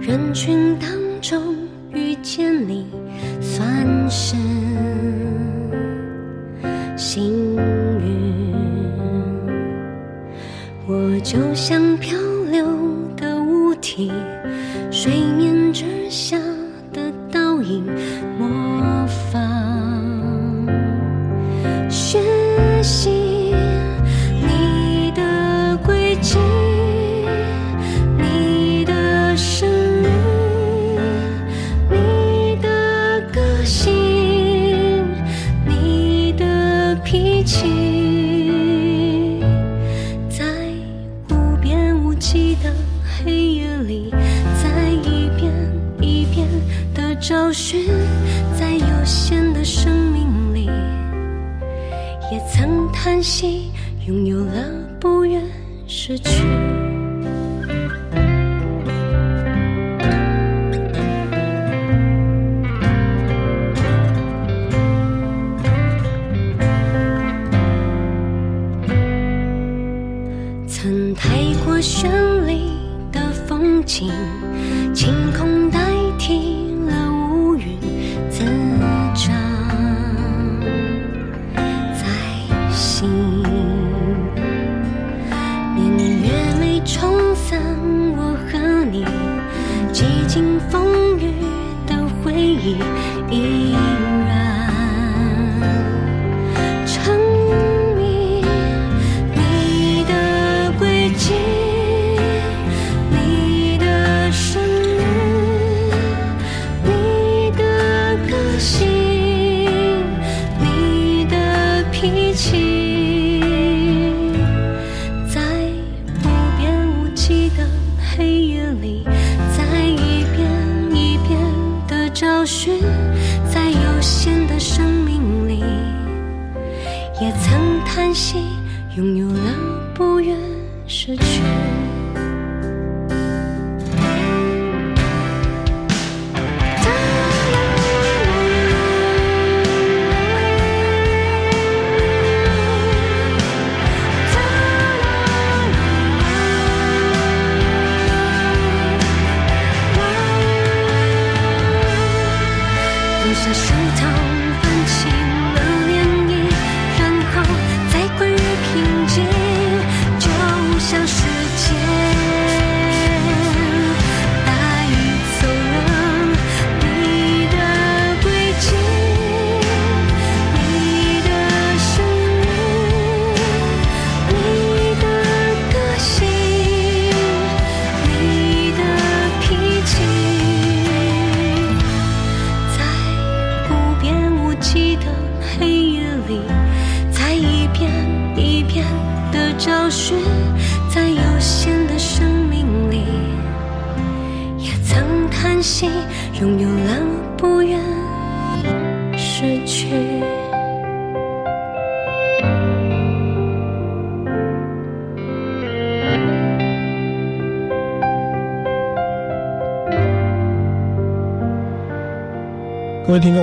[0.00, 0.90] 人群当
[1.20, 1.54] 中
[1.94, 2.86] 遇见你，
[3.40, 4.34] 算是
[6.96, 7.56] 幸
[10.92, 12.18] 我就像漂
[12.50, 12.66] 流
[13.16, 14.12] 的物体，
[14.90, 16.38] 水面之下
[16.92, 17.82] 的倒影，
[18.38, 19.40] 魔法
[54.06, 54.81] 拥有了。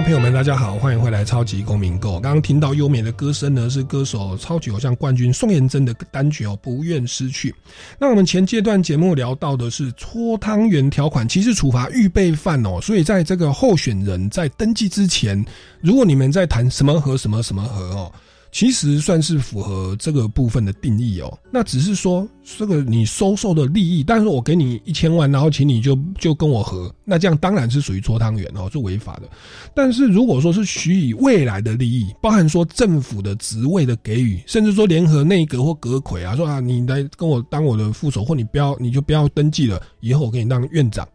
[0.10, 2.18] 朋友们，大家好，欢迎回来《超级公民购》。
[2.20, 7.51] 刚刚听到优美的歌声呢，是歌手超级偶像冠军宋妍珍的单曲哦，《不愿失去》。
[7.99, 15.45] 那我们前阶段节目聊到的是搓汤圆条款，其实处罚预备犯哦，所以在这个候选人在登记之前，
[15.80, 18.12] 如果你们在谈什么和什么什么和哦。
[18.52, 21.38] 其实算是符合这个部分的定义哦。
[21.52, 22.28] 那只是说
[22.58, 29.30] 这个你收受的利益，但是我给你一千万，然后请你就就跟我合，那这样当然是属于搓汤圆哦，是违法的。
[29.76, 41.08] 但是如果说是许以未来的利益，包含说政府的职位的给予，甚至说联合内阁或阁魁啊，说啊你来跟我当我的副手，或你不要你就不要登记了，以后我给你当院长，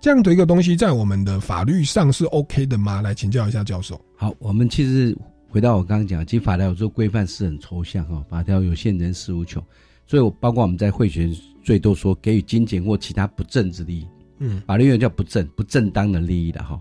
[0.00, 3.02] 这样的一个东西，在我们的法律上是 OK 的吗？
[3.02, 4.00] 来请教一下教授。
[4.16, 5.16] 好，我们其实
[5.56, 9.64] 回到我刚刚讲，其实法条有时候规范是很抽象哈，法条有限，人事无穷，
[10.06, 11.34] 所以我包括我们在会选
[11.64, 14.06] 最多说给予金钱或其他不正之利益，
[14.40, 14.60] 嗯。
[14.66, 16.78] 法律用叫不正不正当的利益的哈。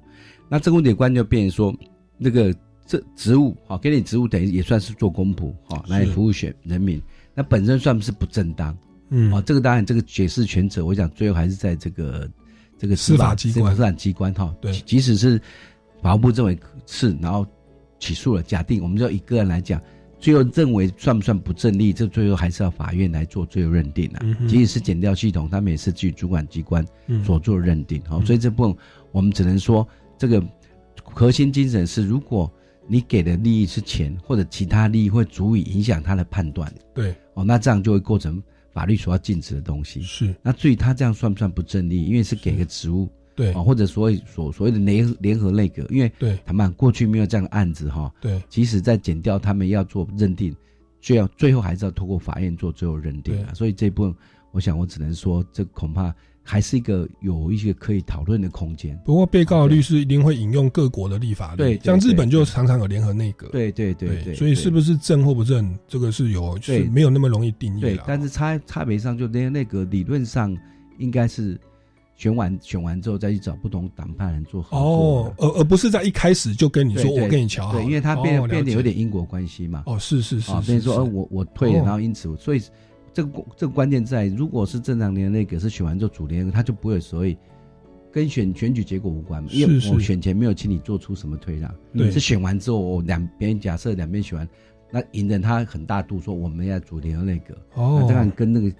[0.50, 1.74] 那政务点观就变成说，
[2.18, 2.54] 那个
[2.86, 7.02] 这职务哈，给你职务等于也算是做公仆哈，来服务选人民，
[7.34, 9.32] 那本身算不是不正当，嗯。
[9.32, 12.30] 啊，这个当然这个解释权者，我想最后还是在这个
[12.78, 13.74] 这个司法机关。
[13.74, 14.74] 司法机关哈，对。
[14.86, 15.40] 即使是
[16.02, 17.48] 法务部认为是，然后
[18.00, 19.82] 起诉了，假定我们就一个人来讲，
[20.20, 24.20] 最后认为算不算不正利，这最后还是要法院来做最后认定啊。
[24.24, 28.02] 嗯哼即使是减掉系统，他们也是据主管机关嗯所做认定。
[28.08, 28.76] 好、所以这部分
[29.12, 29.88] 我们只能说，
[30.18, 30.44] 这个
[31.04, 32.52] 核心精神是，如果
[32.88, 36.72] 你给的利益是钱或者其他利益，会足以影响他的判断。
[36.94, 38.42] 对，哦，那这样就会构成
[38.72, 40.02] 法律所要禁止的东西。
[40.02, 43.52] 是，那至于他这样算不算不正利，因为是给个职务，对。
[43.54, 46.38] 啊，或者所谓所所谓的联联合内阁，因为对。
[46.46, 50.56] 坦白讲过去没有这样的案子哈，对，即使在减掉他们要做认定，
[51.02, 53.54] 最要最后还是要通过法院做最后认定啊。
[53.54, 54.16] 所以这部分，
[54.52, 56.14] 我想我只能说，这恐怕
[56.48, 58.96] 还是一个有一些可以讨论的空间。
[59.04, 70.56] 不过被告的律师一定会引用各国的立法律，对对像日本就常常有联合内阁，对对对对，所以是不是正或不正，这个是有是没有那么容易定义对，但是差差别上就那那个理论上
[71.00, 71.60] 应该是
[72.16, 78.82] 选完选完之后再去找不同党派人做合作哦，而而不是在一开始就跟你说我跟你瞧好，对，因为他变哦变得有。
[78.82, 79.84] 点因果关系嘛。
[79.88, 81.84] 哦，是是是啊，是变成说，呃，我我退了，哦。
[81.84, 82.62] 然后因此，所以
[83.12, 87.36] 这个这个关键在，如果是正常联合内阁是选完之后主联合，他就不会所以
[88.12, 92.12] 跟选选举结果无关嘛，因为我选前没有请你做出什么退让，对。
[92.12, 94.48] 是选完之后，我两边假设两边选完，
[94.92, 97.98] 那赢人他很大度说我们要主联合内阁，哦。
[98.02, 98.72] 那当然跟那个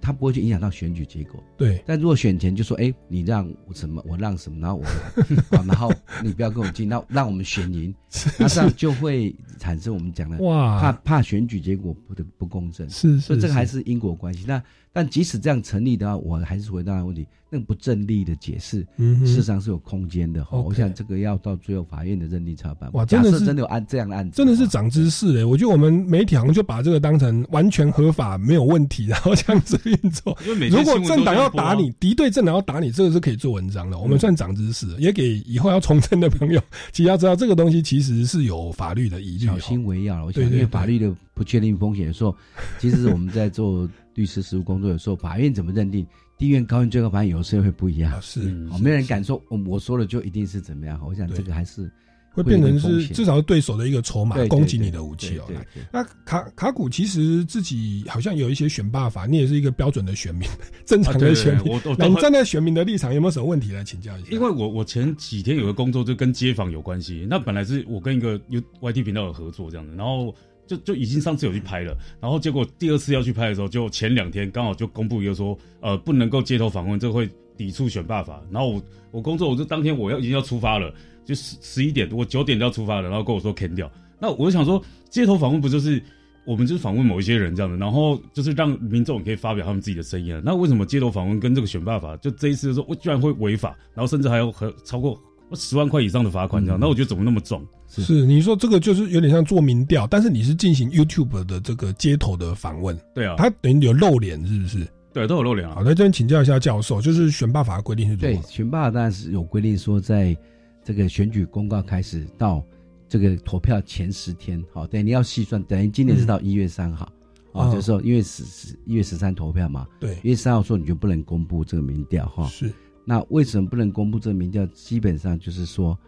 [0.00, 1.42] 他不会去影响到选举结果。
[1.56, 7.94] 对，但如果选前就说，哎，你让我什么，我让什么，然后我，好 然后你不要跟我进，那让我们选赢，
[8.38, 10.80] 那这样就会产生我们讲的哇。
[10.80, 14.44] 怕怕选举结果不的不公正，是是所以这个还是因果关系。
[14.46, 14.62] 那
[14.96, 20.58] 但即使这样成立的话，我还是回答那个问题，那个不正力的解释，嗯事实上是有空间的哈。
[20.58, 22.98] 我想这个要到最后法院的认定才有办法。
[22.98, 25.44] 哇真的是真的有案这样的案子，真的是长知识嘞！
[25.44, 30.34] 我觉得我们媒体好像就把这个当成完全合法、没有问题，然后这样子运作
[30.70, 33.98] 如果政党要打你，敌对政党要打你，这个是可以做文章的。
[33.98, 36.58] 我们算长知识，也给以后要从政的朋友，
[36.90, 39.52] 其实要知道这个东西其实是有法律的疑虑哦。
[39.52, 40.24] 小心为要了。
[40.24, 42.34] 我想，因为法律的不确定风险的时候，
[42.78, 43.86] 其实我们在做
[44.16, 46.04] 律师实务工作的时候，法院怎么认定，
[46.36, 48.10] 低院、高院、最高法院有时候会不一样。
[48.12, 48.40] 啊是
[48.72, 51.00] 哦，没有人敢说我我说了就一定是怎么样。
[51.06, 51.88] 我想这个还是
[52.32, 55.44] 会变成是至少是对手的一个筹码，攻击你的武器哦。
[55.46, 60.48] 对对来那卡卡古其实自己好像有一些选罢法，你也是一个标准的选民，
[60.84, 61.96] 正常的选民啊对对对我我。
[62.00, 64.28] 那你站在选民的立场，有没有什么问题来请教一下？
[64.30, 70.34] 因为我我前几天有个工作就跟街坊有关系，那本来是我跟一个 U YT 频道有合作这样子，然后
[70.66, 78.42] 就就已经上次有去拍了，然后结果第二次要去拍的时候，就前两天刚好就公布一个说，呃，不能够街头访问，这会抵触选罢法。
[78.50, 80.92] 然后我我工作我就当天我要已经要出发了，
[81.24, 83.90] 就十十一点，我九点就要出发了，然后跟我说 can 掉。
[84.18, 86.02] 那我就想说，街头访问不就是
[86.44, 90.40] 我们就是访问某一些人这样的，然后就是让民众可以发表他们自己的声音啊。
[90.44, 95.20] 那为什么街头访问跟这个选罢法就这一次说，我居然会违法，然后甚至还有很超过
[95.54, 96.80] 十万块以上的罚款这样？
[96.80, 97.64] 那我觉得怎么那么重？
[97.88, 104.86] 是你说这个就是有点像做民调，但是你是进行 YouTube 的这个街头的访问，对啊他等于有露脸，是不是？
[105.12, 105.76] 对，都有露脸啊。
[105.76, 108.42] 好，在这边请教一下教授，就是选罢法的规定是如对何？
[108.48, 110.36] 选罢当然是有规定说，在
[110.84, 112.62] 这个选举公告开始到
[113.08, 117.06] 这个投票前十天，好，等于你要细算，等于今年是到一月三号，
[117.52, 122.46] 啊、哦就是说因为十十一月十三投票嘛，对一月三号说你就不能公布这个民调哈。
[122.48, 122.70] 是，
[123.04, 124.66] 那为什么不能公布这个民调？
[124.66, 125.98] 基本上就是说，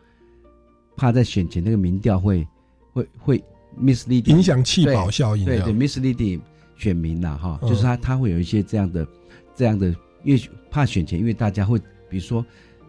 [0.98, 2.46] 怕在选前那个民调会
[2.92, 3.44] 会会
[3.80, 6.40] misleading 影响弃保效应对对 misleading
[6.76, 9.06] 选民呐哈，嗯就是他他会有一些这样的
[9.54, 9.94] 这样的，
[10.24, 11.78] 因为怕选前，因为大家会
[12.10, 12.44] 比如说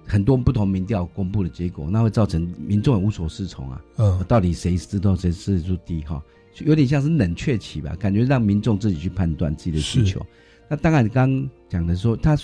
[0.05, 3.81] 很多不同民调公布的结果，那会造成民众也无所适从啊。
[3.97, 6.21] 嗯到底谁知道谁支持度低哈？
[6.53, 10.25] 就有点像是冷却期吧，感觉让民众自己去判断自己的需求。
[10.67, 12.35] 那当然，刚刚讲的说，他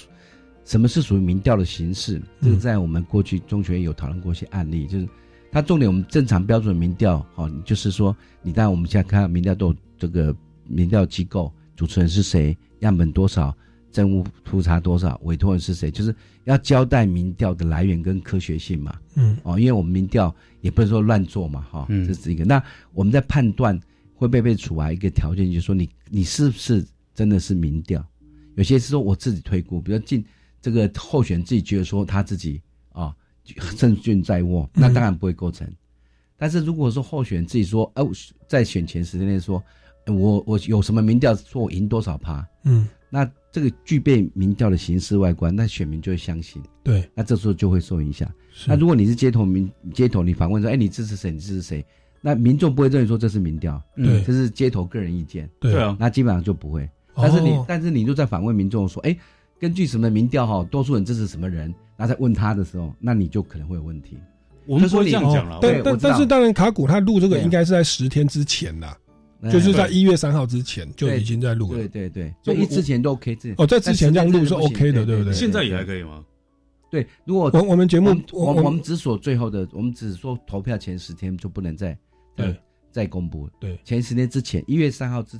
[0.63, 2.21] 什么是属于民调的形式？
[2.41, 5.07] 这个在我们过去中学有讨论过一些案例，就是
[5.55, 10.35] 它重点我们正常标准民调，哦，就是说你当然我们现在看民调都有这个
[10.67, 13.55] 民调机构主持人是谁，样本多少，
[13.89, 18.99] 政务复查多少，委托人是谁，就是要交代民调的来源跟科学性嘛。
[19.13, 22.43] 嗯哦，因为我们民调也不是说乱做嘛，哈、嗯这是一个。
[22.43, 23.79] 那我们在判断
[24.13, 28.05] 会不会被处罚一个条件，就是说你你是不是真的是民调？
[28.55, 30.21] 有些是说我自己推估，比如进
[30.61, 32.74] 这个候选人自己觉得说他自己啊
[33.75, 35.67] 胜券在握，那当然不会构成。
[36.37, 38.09] 但是如果说候选人自己说，哦、
[38.47, 39.63] 在选前十天内说，
[40.05, 46.61] 呃我我有什么民调说我赢多少趴，嗯，那这个具备民调的形式外观，那选民就会相信。
[46.83, 48.29] 对，那这时候就会受影响。
[48.67, 51.31] 那如果你是街头民街头，你反问说，哎，你支持谁？
[51.31, 51.85] 你支持谁？
[52.21, 56.89] 那民众不会认为说这是民调，对这是街头个人意见，对对啊那基本上就不会。
[57.15, 59.15] 但是你，哦但是你就在反问民众说，哎，
[59.57, 64.17] 根据什么民调哈，多数人支持什么人，然后再问他的时候，那你就可能会有问题。
[64.65, 68.97] 我们说你不会这样讲啦哦但但但是当然，卡古他录这个应该是在十天之前啦，
[69.41, 71.77] 哎就是在一月三号之前就已经在录了。
[71.77, 76.25] 对对对，所以之前都 OK，之哦在之前这样录是 OK 的对不对现在也还可以吗？
[76.89, 81.97] 对，如果我我们节目我我们只锁最后的，我们只说投票前十天就不能再
[82.35, 82.57] 对再
[82.91, 83.49] 再公布。
[83.59, 85.37] 对，前十天之前，一月三号之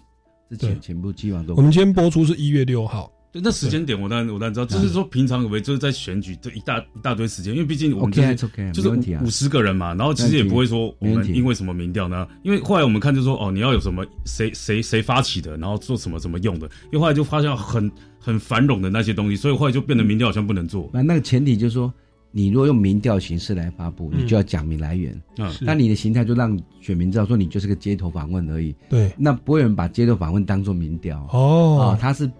[0.50, 1.56] 之前全部基本上都。
[1.56, 8.90] 我们今天播出是一月六号，对，那时间点我当然我当然知道，就是说平常以为就是在选举这一大一大堆时间，因为毕竟我们就是
[9.22, 12.26] 五十个人嘛，然后其实也不会说我没问题们因为什么民调呢？
[12.44, 20.90] 因为后来我们看就说哦，你要有什么谁谁谁发起的，然后做什么什么用的，因为后来就发现很很繁冗的那些东西，所以后来就变得民调好像不能做。
[20.94, 21.94] 那那个前提就是说，
[22.32, 25.14] 你如果用民调形式来发布，嗯你就要讲明来源。
[25.40, 28.74] 嗯是那你的形态就让选民知道说你就是个街头访问而已。
[28.90, 31.28] 对，那不会有人把街头访问当做民调。
[31.34, 32.32] 哦啊，他是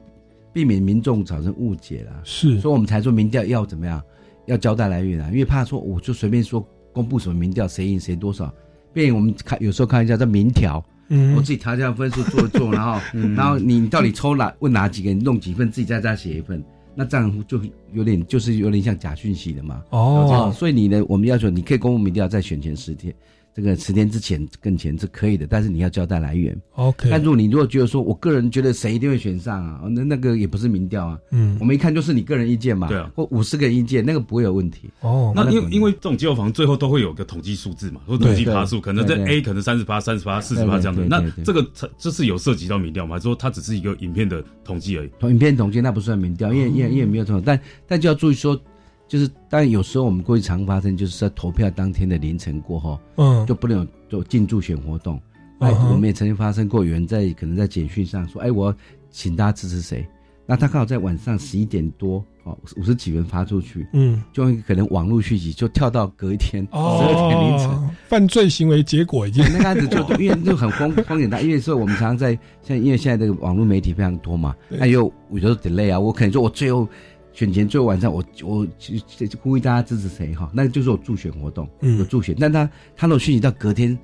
[0.56, 2.14] 避免民众产生误解啦。
[2.24, 4.02] 是所以我们才说民调要怎么样，
[4.46, 8.50] 要交代来源啊，因为怕说我就随便说公布什么民调，谁赢谁多少，
[8.94, 10.82] 便于我们看有时候看一下这民调。
[11.10, 16.64] 嗯我自己调一下分数做一做，然后，嗯然后你你到底抽哪问哪几个，你弄几份，自己在家写一份，
[16.96, 17.60] 那这样就
[17.92, 19.84] 有点就是有点像假讯息的嘛。
[19.90, 23.14] 哦所以你呢，我们要求你可以公布民调在选前十天，
[23.56, 26.54] 这个十天之前更前是可以的，但是你要交代来源。
[26.74, 34.90] OK 但如果你如果觉得说我个人觉得谁一定会选上啊，哦那那个也不是民调啊，嗯我们一看就是你个人意见嘛，对啊，或五十个人意见，那个不会有问题。
[35.00, 41.06] 哦那因为因为这种机构房最后都会有个统计数字嘛，或者统计趴数，可能这 A 可能三十八、三十八、四十趴对对这样子。
[41.38, 43.16] 那这个它这是有涉及到民调吗？
[43.16, 45.10] 还是说它只是一个影片的统计而已？
[45.30, 48.60] 影片统计那不算民调，因为因为因为没有统，但但就要注意说，
[49.08, 55.20] 就是当然有时候我们过去常发生，就是在投票当天的凌晨过后，嗯就不能有做进驻选活动。
[55.60, 58.78] 我们也曾经发生过，有人在可能在简讯上说，哎，我要
[59.10, 60.06] 请大家支持谁？
[60.46, 67.68] 那他刚好在晚上十一点多，哦，五十几人发出去，嗯，就会可能网络讯息就跳到隔一天十二点凌晨。
[67.70, 76.88] 哦，犯罪行为结果已经那个案子就 因为就很风风险大，因为说我们常常在像因为现在这个网络媒体非常多嘛，对那有有时候 delay 啊，我可能说我最后
[77.36, 82.66] 选前最后晚上我我就就呼吁大家支持谁哈，那个就是我助选活动，嗯有助选，但他
[82.96, 83.96] 他那种讯息到隔天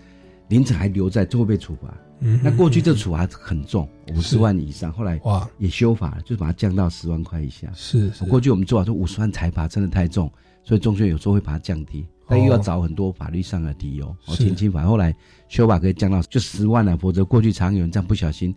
[0.50, 1.98] 凌晨还留在，就会被处罚。
[2.20, 7.72] 嗯那过去这处罚很重，五是十万以上，后来哇也修法了，就是把它降到十万块以下。
[7.74, 10.30] 是是过去我们做法说五十万财罚真的太重，
[10.62, 14.84] 所以中宣有时候会把它降低，但又要找很多法律上的理由，减轻法。
[14.84, 15.16] 后来
[15.48, 18.54] 修法可以降到就十万了，否则过去常有人这样不小心，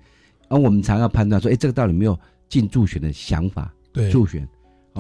[0.48, 2.18] 而我们常要判断说，哎，这个到底没有
[2.48, 3.72] 进助选的想法？
[3.94, 4.46] 对助选，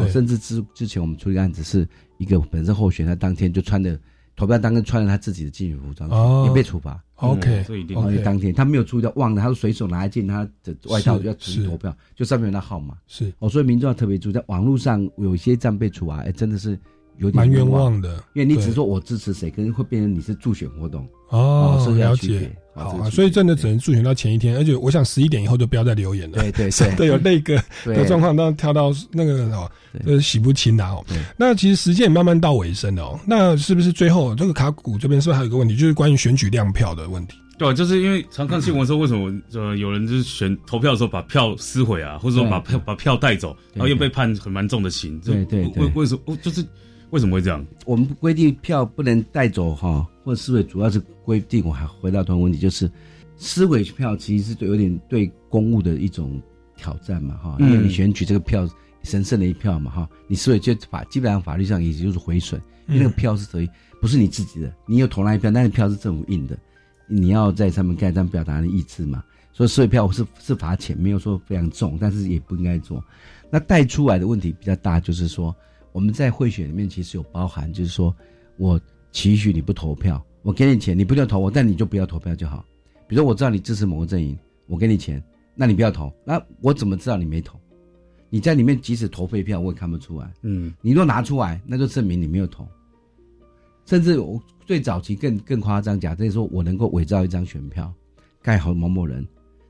[0.08, 1.86] 甚至之之前我们处理案子是
[2.18, 3.98] 一个本身候选他当天就穿的
[4.36, 7.00] 投票当天穿了他自己的竞选服装也被处罚。
[7.16, 12.96] OK，这一定哦，OK 就当天他没有注意到，忘了，他随手拿一件他的外套是要出去投票，就上面有那号码。
[13.06, 13.32] 是。
[13.38, 16.78] 哦，所以民众要特别注意，在网络上有一些这样被处罚，哎，真的是
[17.18, 21.06] 有点蛮冤枉枉的因为你只是说我支持谁，可能会变成你是助选活动。
[21.30, 22.56] 哦，所以要了解区别。
[22.74, 26.38] 好啊，所以真的只能助选到前一天，而且我想十一点以后就不要再留言了。
[26.38, 29.70] 对对 对都有那个对的状况，当跳到那个哦，
[30.04, 31.04] 呃洗不清的哦。
[31.36, 33.20] 那其实时间也慢慢到尾声了哦。
[33.26, 37.36] 那是不是最后这个卡股这边是不是还有一个问题，就是关于选举量票的问题？
[37.56, 45.20] 对啊，就是因为常看新闻说，为什么呃有人就是选投票的时候把票撕毁啊，或者说把票把票带走，然后又被判很蛮重的刑。
[45.20, 46.66] 这对对对为为什么就是
[47.14, 47.64] 为什么会这样？
[47.86, 52.90] 我们规定票不能带走哈，或者撕毁，主要是规定我还回到同样问题，就是
[53.36, 56.42] 撕毁票其实是对有点对公务的一种
[56.76, 58.68] 挑战嘛哈，因为嗯你选举这个票
[59.04, 66.58] 神圣的一票嘛哈，你撕毁就法基本上法律上也就是毁损，因为那个票是属于不是你自己的，你有投那一票，但是票是政府印的，
[67.06, 73.00] 你要在上面盖章表达你的意志嘛，所以撕毁票是是罚钱，没有说非常重，但是也不应该做。
[73.52, 75.54] 那带出来的问题比较大，就是说
[75.94, 78.12] 我们在贿选里面其实有包含，就是说
[78.56, 78.80] 我
[79.12, 82.64] 期许你不投票，我给你钱，你不要投我，但你就不要投票就好。
[83.06, 84.36] 比如说我知道你支持某个阵营，
[84.66, 85.22] 我给你钱，
[85.54, 87.56] 那你不要投，那我怎么知道你没投？
[88.28, 90.28] 你在里面即使投废票，我也看不出来。
[90.42, 92.66] 嗯，你若拿出来，那就证明你没有投。
[93.86, 97.94] 甚至我最早期更更夸张，假设说我能够伪造一张选票，
[98.42, 99.24] 盖好某某人，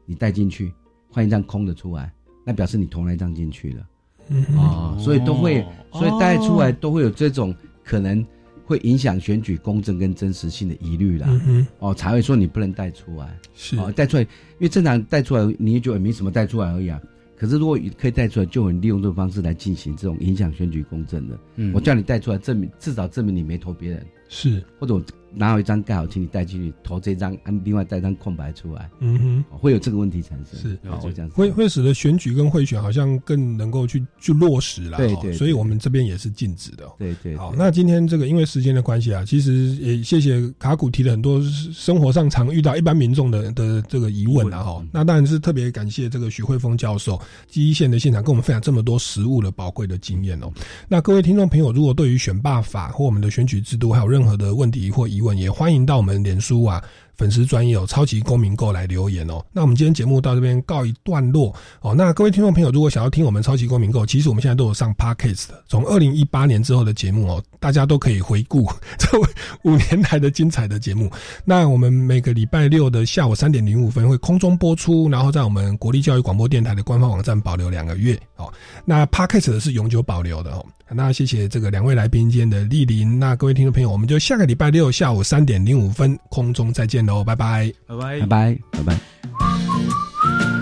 [0.07, 0.73] 你带进去，
[1.11, 2.11] 换一张空的出来，
[2.47, 3.87] 那表示你投那一张进去了。
[4.29, 5.61] 嗯啊、所以都会，
[5.91, 7.55] 哦所以带出来都会有这种
[7.85, 8.25] 可能
[8.65, 11.27] 会影响选举公正跟真实性的疑虑啦。
[11.47, 13.39] 嗯哦，才会说你不能带出来。
[13.55, 14.29] 是哦，带出来，因
[14.61, 17.01] 为正常带出来，你也觉得没什么带出来而已啊。
[17.37, 21.39] 可是如果可以带出来，就很利用这种方式来进行这种影响选举公正的。
[21.57, 25.03] 嗯我叫你带出来，证明至少证明你没投别人，是或者我
[25.35, 28.89] 拿好一张盖好，请你带进去投这张，按另外带一张空白出来。
[29.01, 30.61] 嗯哼哦会有这个问题产生。
[30.61, 31.37] 是好，我这样子。
[31.37, 34.99] 会会使得选举跟贿选好像更能够去去落实啦。
[34.99, 36.95] 哦对对对所以我们这边也是禁止的哦。
[36.99, 41.41] 对对，好，那今天这个因为时间的关系啊，其实也谢谢卡古提了很多
[41.73, 44.85] 生活上常遇到一般民众的的这个疑问啊哈。
[44.93, 47.21] 那当然是特别感谢这个许慧峰教授
[47.51, 50.53] 第一线的现场跟我们分享这么多实物的宝贵的经验哦。
[50.89, 56.83] 那各位听众朋友，如果对于选罢法或我们的选举制度还有任何的问题或疑也欢迎到我们脸书啊。
[57.17, 59.41] 粉丝专业有超级公民购来留言哦。
[59.53, 61.95] 那我们今天节目到这边告一段落哦。
[61.95, 68.69] 那各位听众朋友，如果想要听我们超级公民购，其实我们现在都有上 podcast 的，从二零一八年之后的节目哦，大家都可以回顾
[68.99, 69.17] 这
[69.63, 71.09] 五年来的精彩的节目。
[71.45, 78.53] 那我们每个礼拜六的下午三点零五分会空中播出，然后在我们国立教育广播电台的官方网站保留两个月哦。
[78.85, 80.67] 那 podcast 的是永久保留的哦。
[80.95, 83.19] 那谢谢这个两位来宾间的莅临。
[83.19, 88.21] 那各位听众朋友我们就下个礼拜六下午三点零五分空中再见喽拜拜拜拜。
[88.21, 88.59] 拜拜。
[88.73, 90.54] 拜拜。